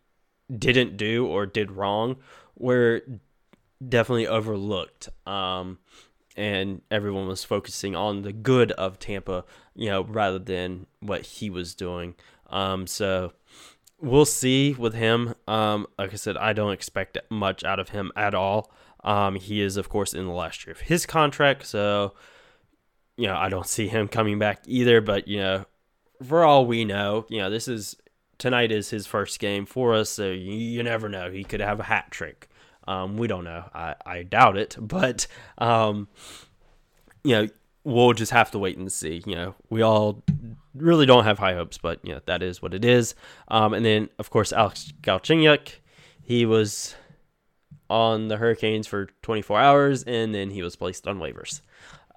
didn't 0.54 0.96
do 0.96 1.26
or 1.26 1.46
did 1.46 1.70
wrong 1.70 2.16
were 2.58 3.02
definitely 3.86 4.26
overlooked. 4.26 5.08
Um, 5.26 5.78
and 6.36 6.82
everyone 6.90 7.28
was 7.28 7.44
focusing 7.44 7.94
on 7.94 8.22
the 8.22 8.32
good 8.32 8.72
of 8.72 8.98
Tampa, 8.98 9.44
you 9.74 9.88
know, 9.88 10.04
rather 10.04 10.38
than 10.38 10.86
what 11.00 11.22
he 11.22 11.50
was 11.50 11.74
doing. 11.74 12.14
Um, 12.50 12.86
so 12.86 13.32
we'll 14.00 14.24
see 14.24 14.72
with 14.72 14.94
him. 14.94 15.34
Um, 15.46 15.86
like 15.98 16.12
I 16.12 16.16
said, 16.16 16.36
I 16.36 16.52
don't 16.52 16.72
expect 16.72 17.18
much 17.30 17.64
out 17.64 17.78
of 17.78 17.90
him 17.90 18.12
at 18.16 18.34
all. 18.34 18.70
Um, 19.02 19.36
he 19.36 19.60
is, 19.60 19.76
of 19.76 19.88
course, 19.88 20.14
in 20.14 20.26
the 20.26 20.32
last 20.32 20.66
year 20.66 20.72
of 20.72 20.80
his 20.80 21.04
contract, 21.06 21.66
so 21.66 22.14
you 23.16 23.26
know 23.26 23.36
I 23.36 23.48
don't 23.50 23.66
see 23.66 23.86
him 23.86 24.08
coming 24.08 24.38
back 24.38 24.62
either. 24.66 25.00
But 25.02 25.28
you 25.28 25.38
know, 25.38 25.66
for 26.26 26.42
all 26.42 26.64
we 26.64 26.84
know, 26.84 27.26
you 27.28 27.38
know 27.38 27.50
this 27.50 27.68
is 27.68 27.96
tonight 28.38 28.72
is 28.72 28.90
his 28.90 29.06
first 29.06 29.38
game 29.38 29.66
for 29.66 29.94
us, 29.94 30.08
so 30.08 30.30
you, 30.30 30.54
you 30.54 30.82
never 30.82 31.08
know. 31.08 31.30
He 31.30 31.44
could 31.44 31.60
have 31.60 31.80
a 31.80 31.84
hat 31.84 32.10
trick. 32.10 32.48
Um, 32.86 33.16
we 33.16 33.26
don't 33.26 33.44
know. 33.44 33.64
I, 33.74 33.94
I 34.04 34.22
doubt 34.22 34.56
it, 34.56 34.76
but 34.80 35.26
um, 35.58 36.08
you 37.22 37.32
know, 37.32 37.48
we'll 37.84 38.12
just 38.12 38.32
have 38.32 38.50
to 38.52 38.58
wait 38.58 38.76
and 38.76 38.90
see. 38.90 39.22
You 39.26 39.34
know, 39.34 39.54
we 39.70 39.82
all 39.82 40.22
really 40.74 41.06
don't 41.06 41.24
have 41.24 41.38
high 41.38 41.54
hopes, 41.54 41.78
but 41.78 42.00
you 42.02 42.14
know 42.14 42.20
that 42.26 42.42
is 42.42 42.60
what 42.60 42.74
it 42.74 42.84
is. 42.84 43.14
Um, 43.48 43.74
and 43.74 43.84
then 43.84 44.08
of 44.18 44.30
course 44.30 44.52
Alex 44.52 44.92
Galchenyuk, 45.02 45.72
he 46.22 46.46
was 46.46 46.94
on 47.90 48.28
the 48.28 48.36
Hurricanes 48.36 48.86
for 48.86 49.08
24 49.22 49.60
hours, 49.60 50.02
and 50.04 50.34
then 50.34 50.50
he 50.50 50.62
was 50.62 50.76
placed 50.76 51.06
on 51.06 51.18
waivers. 51.18 51.60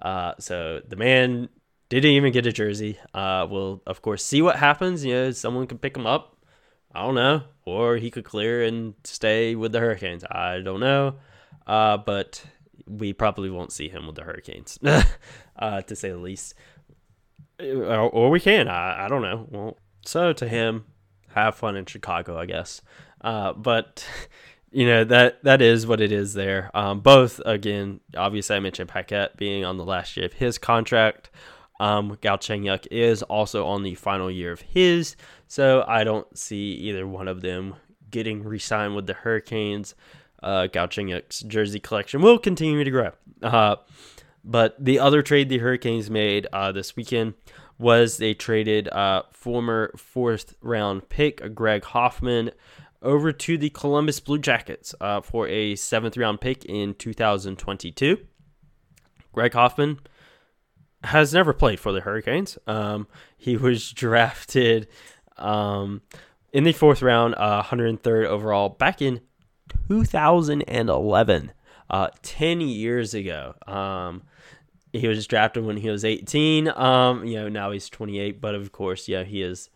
Uh, 0.00 0.32
so 0.38 0.80
the 0.86 0.96
man 0.96 1.48
didn't 1.88 2.12
even 2.12 2.32
get 2.32 2.46
a 2.46 2.52
jersey. 2.52 2.98
Uh, 3.14 3.46
we'll 3.48 3.82
of 3.86 4.02
course 4.02 4.24
see 4.24 4.42
what 4.42 4.56
happens. 4.56 5.04
You 5.04 5.14
know, 5.14 5.30
someone 5.30 5.66
could 5.66 5.80
pick 5.80 5.96
him 5.96 6.06
up. 6.06 6.36
I 6.94 7.02
don't 7.02 7.14
know, 7.14 7.42
or 7.64 7.96
he 7.96 8.10
could 8.10 8.24
clear 8.24 8.62
and 8.62 8.94
stay 9.04 9.54
with 9.54 9.72
the 9.72 9.80
Hurricanes. 9.80 10.24
I 10.24 10.60
don't 10.60 10.80
know, 10.80 11.16
uh, 11.66 11.98
but 11.98 12.44
we 12.86 13.12
probably 13.12 13.50
won't 13.50 13.72
see 13.72 13.88
him 13.88 14.06
with 14.06 14.16
the 14.16 14.22
Hurricanes, 14.22 14.78
uh, 15.58 15.82
to 15.82 15.96
say 15.96 16.10
the 16.10 16.16
least. 16.16 16.54
Or, 17.60 18.08
or 18.08 18.30
we 18.30 18.40
can. 18.40 18.68
I, 18.68 19.04
I 19.04 19.08
don't 19.08 19.22
know. 19.22 19.46
Well, 19.50 19.78
so 20.04 20.32
to 20.32 20.48
him, 20.48 20.86
have 21.34 21.54
fun 21.54 21.76
in 21.76 21.86
Chicago, 21.86 22.38
I 22.38 22.46
guess. 22.46 22.82
Uh, 23.20 23.52
but 23.52 24.06
you 24.70 24.86
know 24.86 25.04
that 25.04 25.42
that 25.44 25.62
is 25.62 25.86
what 25.86 26.00
it 26.00 26.12
is 26.12 26.34
there. 26.34 26.70
Um, 26.74 27.00
both 27.00 27.40
again, 27.44 28.00
obviously, 28.16 28.56
I 28.56 28.60
mentioned 28.60 28.88
Paquette 28.88 29.36
being 29.36 29.64
on 29.64 29.76
the 29.76 29.84
last 29.84 30.16
year 30.16 30.26
of 30.26 30.34
his 30.34 30.58
contract. 30.58 31.30
Um, 31.80 32.16
Galchenyuk 32.16 32.88
is 32.90 33.22
also 33.22 33.64
on 33.64 33.84
the 33.84 33.94
final 33.94 34.30
year 34.30 34.50
of 34.50 34.62
his, 34.62 35.14
so 35.48 35.84
I 35.88 36.04
don't 36.04 36.38
see 36.38 36.72
either 36.74 37.06
one 37.06 37.26
of 37.26 37.40
them 37.40 37.74
getting 38.10 38.44
re-signed 38.44 38.94
with 38.94 39.06
the 39.06 39.14
Hurricanes. 39.14 39.94
Uh, 40.40 40.68
jersey 40.68 41.80
collection 41.80 42.22
will 42.22 42.38
continue 42.38 42.84
to 42.84 42.90
grow. 42.90 43.10
Uh, 43.42 43.76
but 44.44 44.76
the 44.82 45.00
other 45.00 45.22
trade 45.22 45.48
the 45.48 45.58
Hurricanes 45.58 46.08
made 46.08 46.46
uh, 46.52 46.70
this 46.70 46.94
weekend 46.94 47.34
was 47.78 48.16
they 48.16 48.34
traded 48.34 48.88
uh, 48.88 49.22
former 49.32 49.92
fourth 49.96 50.54
round 50.60 51.08
pick 51.08 51.54
Greg 51.54 51.84
Hofmann 51.84 52.50
over 53.02 53.32
to 53.32 53.56
the 53.56 53.70
Columbus 53.70 54.20
Blue 54.20 54.38
Jackets 54.38 54.94
uh, 55.00 55.20
for 55.20 55.46
a 55.48 55.76
seventh 55.76 56.16
round 56.16 56.40
pick 56.40 56.64
in 56.64 56.94
2022. 56.94 58.18
Greg 59.32 59.52
Hofmann 59.52 60.00
has 61.04 61.32
never 61.32 61.52
played 61.52 61.78
for 61.78 61.92
the 61.92 62.00
Hurricanes. 62.00 62.58
Um, 62.66 63.06
he 63.36 63.56
was 63.56 63.92
drafted 63.92 64.88
um, 65.38 66.02
in 66.52 66.64
the 66.64 66.72
fourth 66.72 67.02
round, 67.02 67.34
uh, 67.36 67.62
103rd 67.62 68.26
overall, 68.26 68.68
back 68.68 69.02
in 69.02 69.20
2011, 69.88 71.52
uh, 71.90 72.08
10 72.22 72.60
years 72.60 73.14
ago. 73.14 73.54
Um, 73.66 74.22
he 74.92 75.06
was 75.06 75.26
drafted 75.26 75.64
when 75.64 75.76
he 75.76 75.90
was 75.90 76.04
18. 76.04 76.68
Um, 76.68 77.24
you 77.24 77.36
know, 77.36 77.48
now 77.48 77.70
he's 77.70 77.88
28, 77.88 78.40
but 78.40 78.54
of 78.54 78.72
course, 78.72 79.08
yeah, 79.08 79.24
he 79.24 79.40
has 79.40 79.70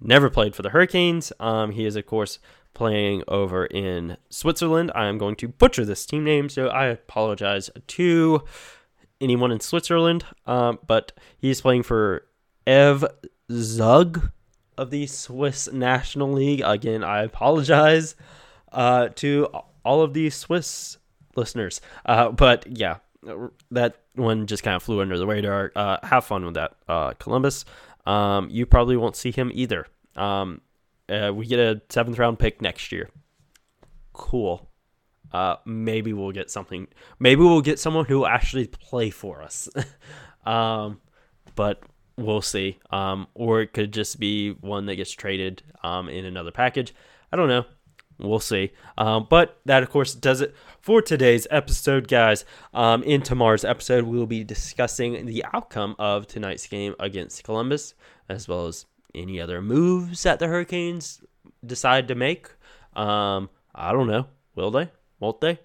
never 0.00 0.30
played 0.30 0.54
for 0.54 0.62
the 0.62 0.70
Hurricanes. 0.70 1.32
Um, 1.40 1.72
he 1.72 1.84
is, 1.84 1.96
of 1.96 2.06
course, 2.06 2.38
playing 2.74 3.22
over 3.28 3.66
in 3.66 4.16
Switzerland. 4.30 4.92
I 4.94 5.06
am 5.06 5.18
going 5.18 5.36
to 5.36 5.48
butcher 5.48 5.84
this 5.84 6.04
team 6.06 6.24
name, 6.24 6.48
so 6.48 6.68
I 6.68 6.86
apologize 6.86 7.70
to 7.86 8.42
anyone 9.20 9.52
in 9.52 9.60
Switzerland. 9.60 10.24
Um, 10.46 10.78
but 10.86 11.12
he's 11.38 11.60
playing 11.60 11.84
for 11.84 12.26
EV 12.66 13.04
Zug 13.50 14.30
of 14.78 14.90
the 14.90 15.06
Swiss 15.06 15.70
National 15.72 16.32
League. 16.32 16.62
Again, 16.64 17.02
I 17.04 17.22
apologize 17.22 18.14
uh, 18.72 19.08
to 19.16 19.48
all 19.84 20.02
of 20.02 20.14
the 20.14 20.30
Swiss 20.30 20.98
listeners. 21.36 21.80
Uh, 22.04 22.30
but 22.30 22.66
yeah, 22.66 22.96
that 23.70 23.96
one 24.14 24.46
just 24.46 24.62
kind 24.62 24.76
of 24.76 24.82
flew 24.82 25.00
under 25.00 25.18
the 25.18 25.26
radar. 25.26 25.72
Uh, 25.74 25.98
have 26.02 26.24
fun 26.24 26.44
with 26.44 26.54
that, 26.54 26.76
uh, 26.88 27.12
Columbus. 27.14 27.64
Um, 28.06 28.48
you 28.50 28.66
probably 28.66 28.96
won't 28.96 29.16
see 29.16 29.32
him 29.32 29.50
either. 29.54 29.86
Um, 30.14 30.60
uh, 31.08 31.32
we 31.34 31.46
get 31.46 31.58
a 31.58 31.80
seventh 31.88 32.18
round 32.18 32.38
pick 32.38 32.60
next 32.60 32.92
year. 32.92 33.10
Cool. 34.12 34.68
Uh, 35.32 35.56
maybe 35.64 36.12
we'll 36.12 36.32
get 36.32 36.50
something. 36.50 36.86
Maybe 37.18 37.42
we'll 37.42 37.60
get 37.60 37.78
someone 37.78 38.06
who 38.06 38.20
will 38.20 38.26
actually 38.26 38.66
play 38.66 39.10
for 39.10 39.42
us. 39.42 39.68
um, 40.46 41.00
but 41.54 41.82
we'll 42.16 42.42
see. 42.42 42.78
Um, 42.90 43.26
or 43.34 43.60
it 43.60 43.72
could 43.72 43.92
just 43.92 44.18
be 44.18 44.50
one 44.52 44.86
that 44.86 44.96
gets 44.96 45.12
traded 45.12 45.62
um, 45.82 46.08
in 46.08 46.24
another 46.24 46.50
package. 46.50 46.94
I 47.32 47.36
don't 47.36 47.48
know. 47.48 47.64
We'll 48.18 48.40
see. 48.40 48.72
Um, 48.96 49.26
but 49.28 49.60
that, 49.66 49.82
of 49.82 49.90
course, 49.90 50.14
does 50.14 50.40
it 50.40 50.54
for 50.80 51.02
today's 51.02 51.46
episode, 51.50 52.08
guys. 52.08 52.44
Um, 52.72 53.02
in 53.02 53.20
tomorrow's 53.20 53.64
episode, 53.64 54.04
we 54.04 54.16
will 54.16 54.26
be 54.26 54.42
discussing 54.42 55.26
the 55.26 55.44
outcome 55.52 55.96
of 55.98 56.26
tonight's 56.26 56.66
game 56.66 56.94
against 56.98 57.44
Columbus, 57.44 57.94
as 58.28 58.48
well 58.48 58.66
as 58.66 58.86
any 59.14 59.40
other 59.40 59.60
moves 59.60 60.22
that 60.22 60.38
the 60.38 60.46
Hurricanes 60.46 61.22
decide 61.64 62.08
to 62.08 62.14
make. 62.14 62.48
Um, 62.94 63.50
I 63.74 63.92
don't 63.92 64.06
know. 64.06 64.26
Will 64.54 64.70
they? 64.70 64.90
Won't 65.20 65.42
they? 65.42 65.58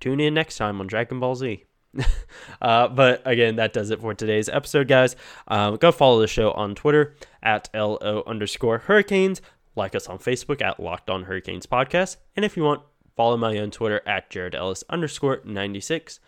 Tune 0.00 0.20
in 0.20 0.34
next 0.34 0.56
time 0.56 0.80
on 0.80 0.86
Dragon 0.86 1.20
Ball 1.20 1.34
Z. 1.34 1.64
uh, 2.62 2.88
but 2.88 3.22
again, 3.24 3.56
that 3.56 3.72
does 3.72 3.90
it 3.90 4.00
for 4.00 4.14
today's 4.14 4.48
episode, 4.48 4.88
guys. 4.88 5.16
Um, 5.48 5.76
go 5.76 5.92
follow 5.92 6.20
the 6.20 6.26
show 6.26 6.52
on 6.52 6.74
Twitter 6.74 7.14
at 7.42 7.68
LO 7.74 8.22
underscore 8.26 8.78
hurricanes. 8.78 9.40
Like 9.76 9.94
us 9.94 10.06
on 10.06 10.18
Facebook 10.18 10.62
at 10.62 10.78
Locked 10.78 11.10
On 11.10 11.24
Hurricanes 11.24 11.66
Podcast. 11.66 12.16
And 12.36 12.44
if 12.44 12.56
you 12.56 12.62
want, 12.62 12.82
follow 13.16 13.36
my 13.36 13.58
own 13.58 13.70
Twitter 13.70 14.00
at 14.06 14.30
Jared 14.30 14.54
Ellis 14.54 14.84
underscore 14.88 15.40
96. 15.44 16.20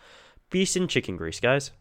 Peace 0.49 0.75
and 0.75 0.89
chicken 0.89 1.17
grease, 1.17 1.39
guys. 1.39 1.71